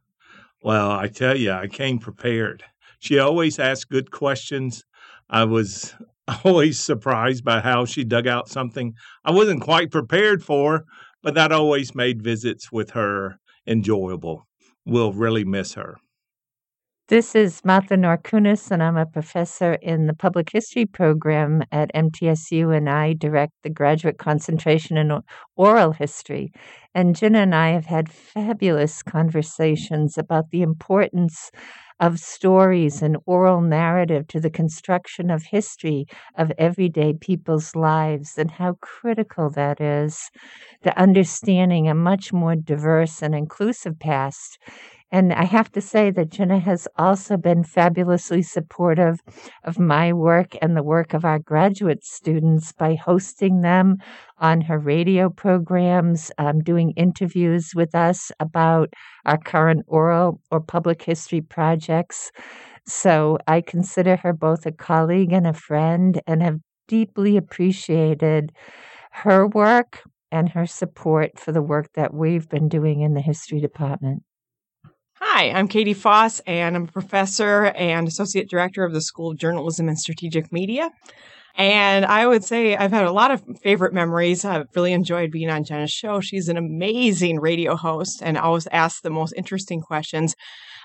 well, 0.63 0.93
I 0.93 1.09
tell 1.09 1.37
you, 1.37 1.51
I 1.51 1.67
came 1.67 1.99
prepared. 1.99 2.63
She 3.01 3.19
always 3.19 3.59
asked 3.59 3.91
good 3.91 4.11
questions. 4.13 4.85
I 5.29 5.45
was 5.45 5.95
always 6.45 6.79
surprised 6.79 7.45
by 7.45 7.61
how 7.61 7.85
she 7.85 8.05
dug 8.05 8.29
out 8.29 8.49
something 8.49 8.95
I 9.25 9.33
wasn't 9.33 9.63
quite 9.63 9.91
prepared 9.91 10.45
for, 10.45 10.85
but 11.23 11.35
that 11.35 11.53
always 11.53 11.95
made 11.95 12.23
visits 12.23 12.73
with 12.73 12.91
her 12.91 13.39
enjoyable. 13.67 14.47
We'll 14.85 15.13
really 15.13 15.45
miss 15.45 15.75
her. 15.75 15.97
This 17.09 17.35
is 17.35 17.61
Martha 17.65 17.97
Norkunis, 17.97 18.71
and 18.71 18.83
I'm 18.83 18.97
a 18.97 19.05
professor 19.05 19.75
in 19.75 20.07
the 20.07 20.15
public 20.15 20.51
history 20.51 20.87
program 20.87 21.63
at 21.71 21.93
MTSU, 21.95 22.75
and 22.75 22.89
I 22.89 23.13
direct 23.13 23.53
the 23.63 23.71
graduate 23.71 24.19
concentration 24.19 24.97
in 24.97 25.21
oral 25.57 25.93
history. 25.93 26.53
And 26.95 27.15
Jenna 27.15 27.41
and 27.41 27.55
I 27.55 27.71
have 27.71 27.87
had 27.87 28.11
fabulous 28.11 29.03
conversations 29.03 30.17
about 30.17 30.51
the 30.51 30.63
importance 30.63 31.51
of 32.03 32.19
stories 32.21 33.03
and 33.03 33.17
oral 33.27 33.63
narrative 33.63 34.29
to 34.29 34.41
the 34.41 34.51
construction 34.51 35.31
of 35.31 35.45
history 35.45 36.07
of 36.37 36.53
everyday 36.59 37.15
people's 37.15 37.75
lives 37.77 38.39
and 38.39 38.51
how 38.53 38.75
critical 38.83 39.51
that 39.51 39.81
is. 39.81 40.31
To 40.85 40.99
understanding 40.99 41.89
a 41.89 41.95
much 41.95 42.33
more 42.33 42.57
diverse 42.57 43.23
and 43.23 43.35
inclusive 43.35 43.99
past 44.01 44.59
and 45.13 45.33
I 45.33 45.45
have 45.45 45.71
to 45.73 45.81
say 45.83 46.11
that 46.11 46.31
Jenna 46.31 46.59
has 46.59 46.89
also 46.97 47.37
been 47.37 47.65
fabulously 47.65 48.43
supportive 48.43 49.21
of 49.63 49.79
my 49.79 50.13
work 50.13 50.57
and 50.63 50.75
the 50.77 50.83
work 50.83 51.13
of 51.15 51.25
our 51.25 51.39
graduate 51.39 52.03
students 52.05 52.73
by 52.73 52.95
hosting 52.95 53.61
them 53.61 53.99
on 54.39 54.63
her 54.63 54.79
radio 54.79 55.29
programs, 55.29 56.33
um, 56.39 56.61
doing 56.61 56.93
interviews 56.97 57.73
with 57.75 57.95
us 57.95 58.33
about 58.41 58.95
our 59.27 59.37
current 59.39 59.85
oral 59.87 60.41
or 60.51 60.61
public 60.61 61.03
history 61.03 61.43
projects. 61.43 62.33
So 62.87 63.39
I 63.49 63.61
consider 63.63 64.17
her 64.17 64.33
both 64.33 64.67
a 64.67 64.73
colleague 64.73 65.33
and 65.33 65.47
a 65.47 65.53
friend 65.55 66.21
and 66.27 66.43
have 66.43 66.59
deeply 66.89 67.37
appreciated 67.37 68.53
her 69.13 69.47
work 69.49 70.03
and 70.33 70.49
her 70.51 70.67
support 70.67 71.39
for 71.39 71.53
the 71.53 71.63
work 71.63 71.89
that 71.95 72.15
we've 72.15 72.49
been 72.49 72.69
doing 72.69 73.03
in 73.03 73.15
the 73.15 73.21
history 73.21 73.61
department. 73.61 74.23
Hi, 75.25 75.51
I'm 75.51 75.69
Katie 75.69 75.95
Foss, 75.95 76.41
and 76.49 76.75
I'm 76.75 76.83
a 76.83 76.89
professor 76.89 77.67
and 77.67 78.09
associate 78.09 78.51
director 78.51 78.83
of 78.83 78.93
the 78.93 79.01
School 79.01 79.31
of 79.31 79.39
Journalism 79.39 79.89
and 79.89 79.97
Strategic 79.97 80.51
Media. 80.53 80.91
And 81.57 82.05
I 82.05 82.27
would 82.27 82.45
say 82.45 82.77
I've 82.77 82.93
had 82.93 83.05
a 83.05 83.13
lot 83.13 83.31
of 83.31 83.45
favorite 83.63 83.93
memories. 83.93 84.45
I've 84.45 84.67
really 84.75 84.93
enjoyed 84.93 85.31
being 85.31 85.51
on 85.51 85.65
Jenna's 85.65 85.91
show. 85.91 86.21
She's 86.21 86.49
an 86.49 86.57
amazing 86.57 87.41
radio 87.41 87.77
host 87.77 88.23
and 88.23 88.39
always 88.39 88.67
asks 88.69 89.01
the 89.01 89.11
most 89.11 89.35
interesting 89.37 89.81
questions. 89.81 90.35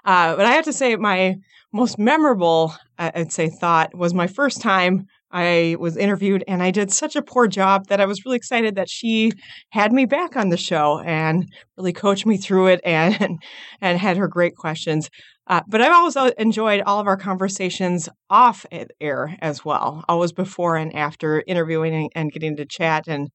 Uh, 0.05 0.35
but 0.35 0.45
I 0.45 0.51
have 0.51 0.65
to 0.65 0.73
say, 0.73 0.95
my 0.95 1.35
most 1.73 1.99
memorable, 1.99 2.73
I'd 2.97 3.31
say, 3.31 3.49
thought 3.49 3.95
was 3.95 4.13
my 4.13 4.27
first 4.27 4.61
time 4.61 5.07
I 5.31 5.75
was 5.79 5.97
interviewed 5.97 6.43
and 6.47 6.63
I 6.63 6.71
did 6.71 6.91
such 6.91 7.15
a 7.15 7.21
poor 7.21 7.47
job 7.47 7.87
that 7.87 7.99
I 7.99 8.05
was 8.05 8.23
really 8.25 8.37
excited 8.37 8.75
that 8.75 8.89
she 8.89 9.33
had 9.69 9.91
me 9.91 10.05
back 10.05 10.37
on 10.37 10.49
the 10.49 10.57
show 10.57 10.99
and 10.99 11.51
really 11.77 11.91
coached 11.91 12.25
me 12.25 12.37
through 12.37 12.67
it 12.67 12.81
and 12.85 13.39
and 13.81 13.99
had 13.99 14.17
her 14.17 14.27
great 14.27 14.55
questions. 14.55 15.09
Uh, 15.49 15.61
but 15.67 15.81
I've 15.81 15.93
also 15.93 16.25
enjoyed 16.37 16.81
all 16.85 16.99
of 16.99 17.07
our 17.07 17.15
conversations 17.15 18.09
off 18.29 18.65
air 18.99 19.37
as 19.41 19.63
well, 19.63 20.03
always 20.09 20.33
before 20.33 20.75
and 20.75 20.93
after 20.93 21.43
interviewing 21.47 22.09
and, 22.13 22.31
getting 22.31 22.57
to 22.57 22.65
chat 22.65 23.07
and 23.07 23.29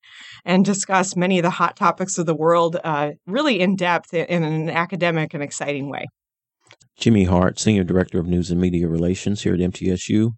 and 0.44 0.64
discuss 0.64 1.16
many 1.16 1.38
of 1.38 1.42
the 1.42 1.50
hot 1.50 1.76
topics 1.76 2.18
of 2.18 2.26
the 2.26 2.34
world, 2.34 2.76
uh, 2.84 3.12
really 3.26 3.60
in 3.60 3.76
depth 3.76 4.12
in 4.12 4.44
an 4.44 4.68
academic 4.68 5.32
and 5.32 5.42
exciting 5.42 5.90
way. 5.90 6.04
Jimmy 6.98 7.24
Hart, 7.24 7.58
Senior 7.58 7.84
Director 7.84 8.18
of 8.20 8.26
News 8.26 8.50
and 8.50 8.60
Media 8.60 8.86
Relations 8.86 9.42
here 9.42 9.54
at 9.54 9.60
MTSU. 9.60 10.32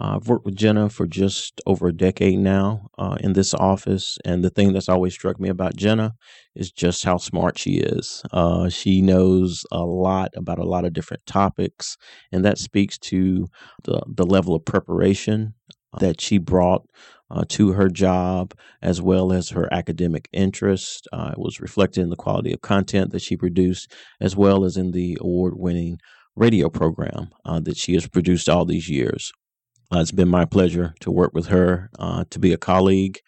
Uh, 0.00 0.16
I've 0.16 0.28
worked 0.28 0.44
with 0.44 0.54
Jenna 0.54 0.88
for 0.88 1.06
just 1.06 1.60
over 1.66 1.88
a 1.88 1.92
decade 1.92 2.38
now 2.38 2.88
uh, 2.98 3.16
in 3.20 3.32
this 3.32 3.52
office, 3.54 4.16
and 4.24 4.44
the 4.44 4.50
thing 4.50 4.72
that's 4.72 4.88
always 4.88 5.12
struck 5.12 5.40
me 5.40 5.48
about 5.48 5.76
Jenna 5.76 6.14
is 6.54 6.70
just 6.70 7.04
how 7.04 7.16
smart 7.16 7.58
she 7.58 7.78
is. 7.78 8.22
Uh, 8.32 8.68
she 8.68 9.02
knows 9.02 9.64
a 9.72 9.84
lot 9.84 10.30
about 10.36 10.58
a 10.58 10.64
lot 10.64 10.84
of 10.84 10.92
different 10.92 11.26
topics, 11.26 11.96
and 12.30 12.44
that 12.44 12.58
speaks 12.58 12.96
to 12.98 13.48
the 13.84 14.00
the 14.06 14.26
level 14.26 14.54
of 14.54 14.64
preparation 14.64 15.54
that 15.98 16.20
she 16.20 16.38
brought 16.38 16.82
uh, 17.30 17.44
to 17.48 17.72
her 17.72 17.88
job, 17.88 18.54
as 18.82 19.02
well 19.02 19.32
as 19.32 19.50
her 19.50 19.72
academic 19.72 20.28
interest. 20.32 21.08
Uh, 21.12 21.30
it 21.32 21.38
was 21.38 21.60
reflected 21.60 22.02
in 22.02 22.10
the 22.10 22.16
quality 22.16 22.52
of 22.52 22.60
content 22.60 23.10
that 23.10 23.22
she 23.22 23.36
produced, 23.36 23.92
as 24.20 24.36
well 24.36 24.64
as 24.64 24.76
in 24.76 24.92
the 24.92 25.18
award 25.20 25.54
winning 25.56 25.98
radio 26.36 26.68
program 26.68 27.30
uh, 27.44 27.58
that 27.58 27.76
she 27.76 27.94
has 27.94 28.06
produced 28.06 28.48
all 28.48 28.64
these 28.64 28.88
years. 28.88 29.32
Uh, 29.92 30.00
it's 30.00 30.12
been 30.12 30.28
my 30.28 30.44
pleasure 30.44 30.94
to 31.00 31.10
work 31.10 31.32
with 31.32 31.46
her, 31.46 31.88
uh, 31.98 32.24
to 32.30 32.38
be 32.38 32.52
a 32.52 32.58
colleague, 32.58 33.18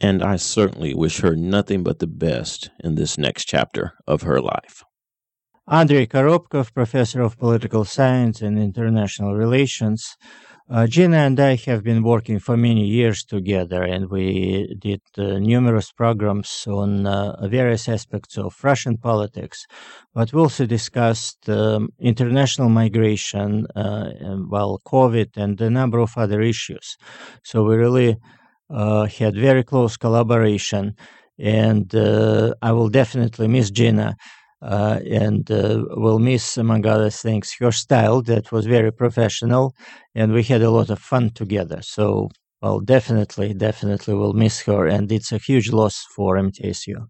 and 0.00 0.22
I 0.22 0.36
certainly 0.36 0.94
wish 0.94 1.20
her 1.20 1.34
nothing 1.34 1.82
but 1.82 1.98
the 1.98 2.06
best 2.06 2.70
in 2.82 2.94
this 2.94 3.18
next 3.18 3.46
chapter 3.46 3.94
of 4.06 4.22
her 4.22 4.40
life. 4.40 4.84
Andrei 5.66 6.06
Korobkov, 6.06 6.74
Professor 6.74 7.22
of 7.22 7.38
Political 7.38 7.86
Science 7.86 8.42
and 8.42 8.58
International 8.58 9.34
Relations. 9.34 10.16
Uh, 10.70 10.86
Gina 10.86 11.18
and 11.18 11.38
I 11.38 11.56
have 11.66 11.84
been 11.84 12.02
working 12.02 12.38
for 12.38 12.56
many 12.56 12.86
years 12.86 13.22
together, 13.22 13.82
and 13.82 14.08
we 14.08 14.74
did 14.78 15.02
uh, 15.18 15.38
numerous 15.38 15.92
programs 15.92 16.66
on 16.66 17.06
uh, 17.06 17.46
various 17.48 17.86
aspects 17.86 18.38
of 18.38 18.56
Russian 18.64 18.96
politics. 18.96 19.66
But 20.14 20.32
we 20.32 20.40
also 20.40 20.64
discussed 20.64 21.50
um, 21.50 21.90
international 21.98 22.70
migration, 22.70 23.66
uh, 23.76 24.08
and, 24.18 24.50
well, 24.50 24.80
COVID, 24.86 25.36
and 25.36 25.60
a 25.60 25.68
number 25.68 25.98
of 25.98 26.16
other 26.16 26.40
issues. 26.40 26.96
So 27.42 27.62
we 27.62 27.76
really 27.76 28.16
uh, 28.70 29.04
had 29.04 29.36
very 29.36 29.64
close 29.64 29.98
collaboration, 29.98 30.96
and 31.38 31.94
uh, 31.94 32.54
I 32.62 32.72
will 32.72 32.88
definitely 32.88 33.48
miss 33.48 33.70
Gina 33.70 34.16
uh, 34.64 34.98
and 35.10 35.50
uh, 35.50 35.84
will 35.90 36.18
miss, 36.18 36.56
among 36.56 36.86
other 36.86 37.10
things, 37.10 37.54
her 37.60 37.70
style 37.70 38.22
that 38.22 38.50
was 38.50 38.64
very 38.64 38.90
professional, 38.90 39.74
and 40.14 40.32
we 40.32 40.42
had 40.42 40.62
a 40.62 40.70
lot 40.70 40.88
of 40.88 40.98
fun 40.98 41.30
together. 41.30 41.80
So, 41.82 42.30
well, 42.62 42.80
definitely, 42.80 43.52
definitely 43.52 44.14
will 44.14 44.32
miss 44.32 44.62
her, 44.62 44.86
and 44.86 45.12
it's 45.12 45.32
a 45.32 45.38
huge 45.38 45.70
loss 45.70 46.06
for 46.16 46.36
MTSU. 46.36 47.06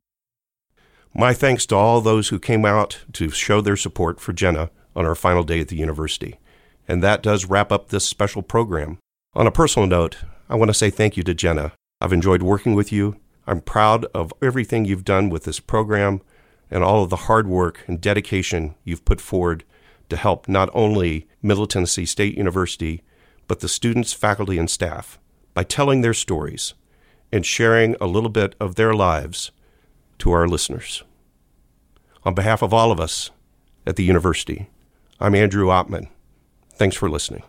My 1.15 1.33
thanks 1.33 1.65
to 1.67 1.77
all 1.77 2.01
those 2.01 2.31
who 2.31 2.41
came 2.41 2.65
out 2.65 3.05
to 3.13 3.31
show 3.31 3.61
their 3.61 3.77
support 3.77 4.21
for 4.21 4.33
Jenna 4.33 4.71
on 4.97 5.07
our 5.07 5.15
final 5.15 5.45
day 5.45 5.61
at 5.61 5.69
the 5.69 5.77
university. 5.77 6.41
And 6.89 7.05
that 7.05 7.23
does 7.23 7.47
wrap 7.47 7.71
up 7.71 7.89
this 7.89 8.05
special 8.05 8.43
program. 8.43 8.99
On 9.35 9.47
a 9.47 9.53
personal 9.53 9.87
note, 9.87 10.19
I 10.49 10.57
want 10.57 10.71
to 10.71 10.75
say 10.75 10.91
thank 10.91 11.17
you 11.17 11.23
to 11.23 11.35
Jenna. 11.35 11.73
I've 12.01 12.13
enjoyed 12.13 12.43
working 12.43 12.75
with 12.75 12.91
you. 12.91 13.17
I'm 13.47 13.61
proud 13.61 14.07
of 14.07 14.33
everything 14.43 14.85
you've 14.85 15.05
done 15.05 15.31
with 15.31 15.45
this 15.45 15.61
program 15.61 16.21
and 16.75 16.83
all 16.83 17.05
of 17.05 17.09
the 17.09 17.17
hard 17.17 17.47
work 17.47 17.85
and 17.87 18.01
dedication 18.01 18.75
you've 18.83 19.05
put 19.05 19.21
forward 19.21 19.65
to 20.09 20.17
help 20.17 20.49
not 20.49 20.69
only 20.75 21.27
Middle 21.41 21.69
Tennessee 21.69 22.05
State 22.05 22.37
University, 22.37 23.03
but 23.47 23.61
the 23.61 23.69
students, 23.69 24.13
faculty, 24.13 24.59
and 24.59 24.69
staff 24.69 25.19
by 25.55 25.63
telling 25.63 26.01
their 26.01 26.13
stories 26.13 26.75
and 27.33 27.47
sharing 27.47 27.95
a 28.01 28.07
little 28.07 28.29
bit 28.29 28.57
of 28.59 28.75
their 28.75 28.93
lives 28.93 29.53
to 30.19 30.33
our 30.33 30.49
listeners. 30.49 31.05
On 32.25 32.35
behalf 32.35 32.61
of 32.61 32.75
all 32.75 32.91
of 32.91 32.99
us 32.99 33.31
at 33.87 33.95
the 33.95 34.05
university, 34.05 34.69
I'm 35.21 35.35
Andrew 35.35 35.69
Oppmann. 35.69 36.09
Thanks 36.75 36.97
for 36.97 37.09
listening. 37.09 37.45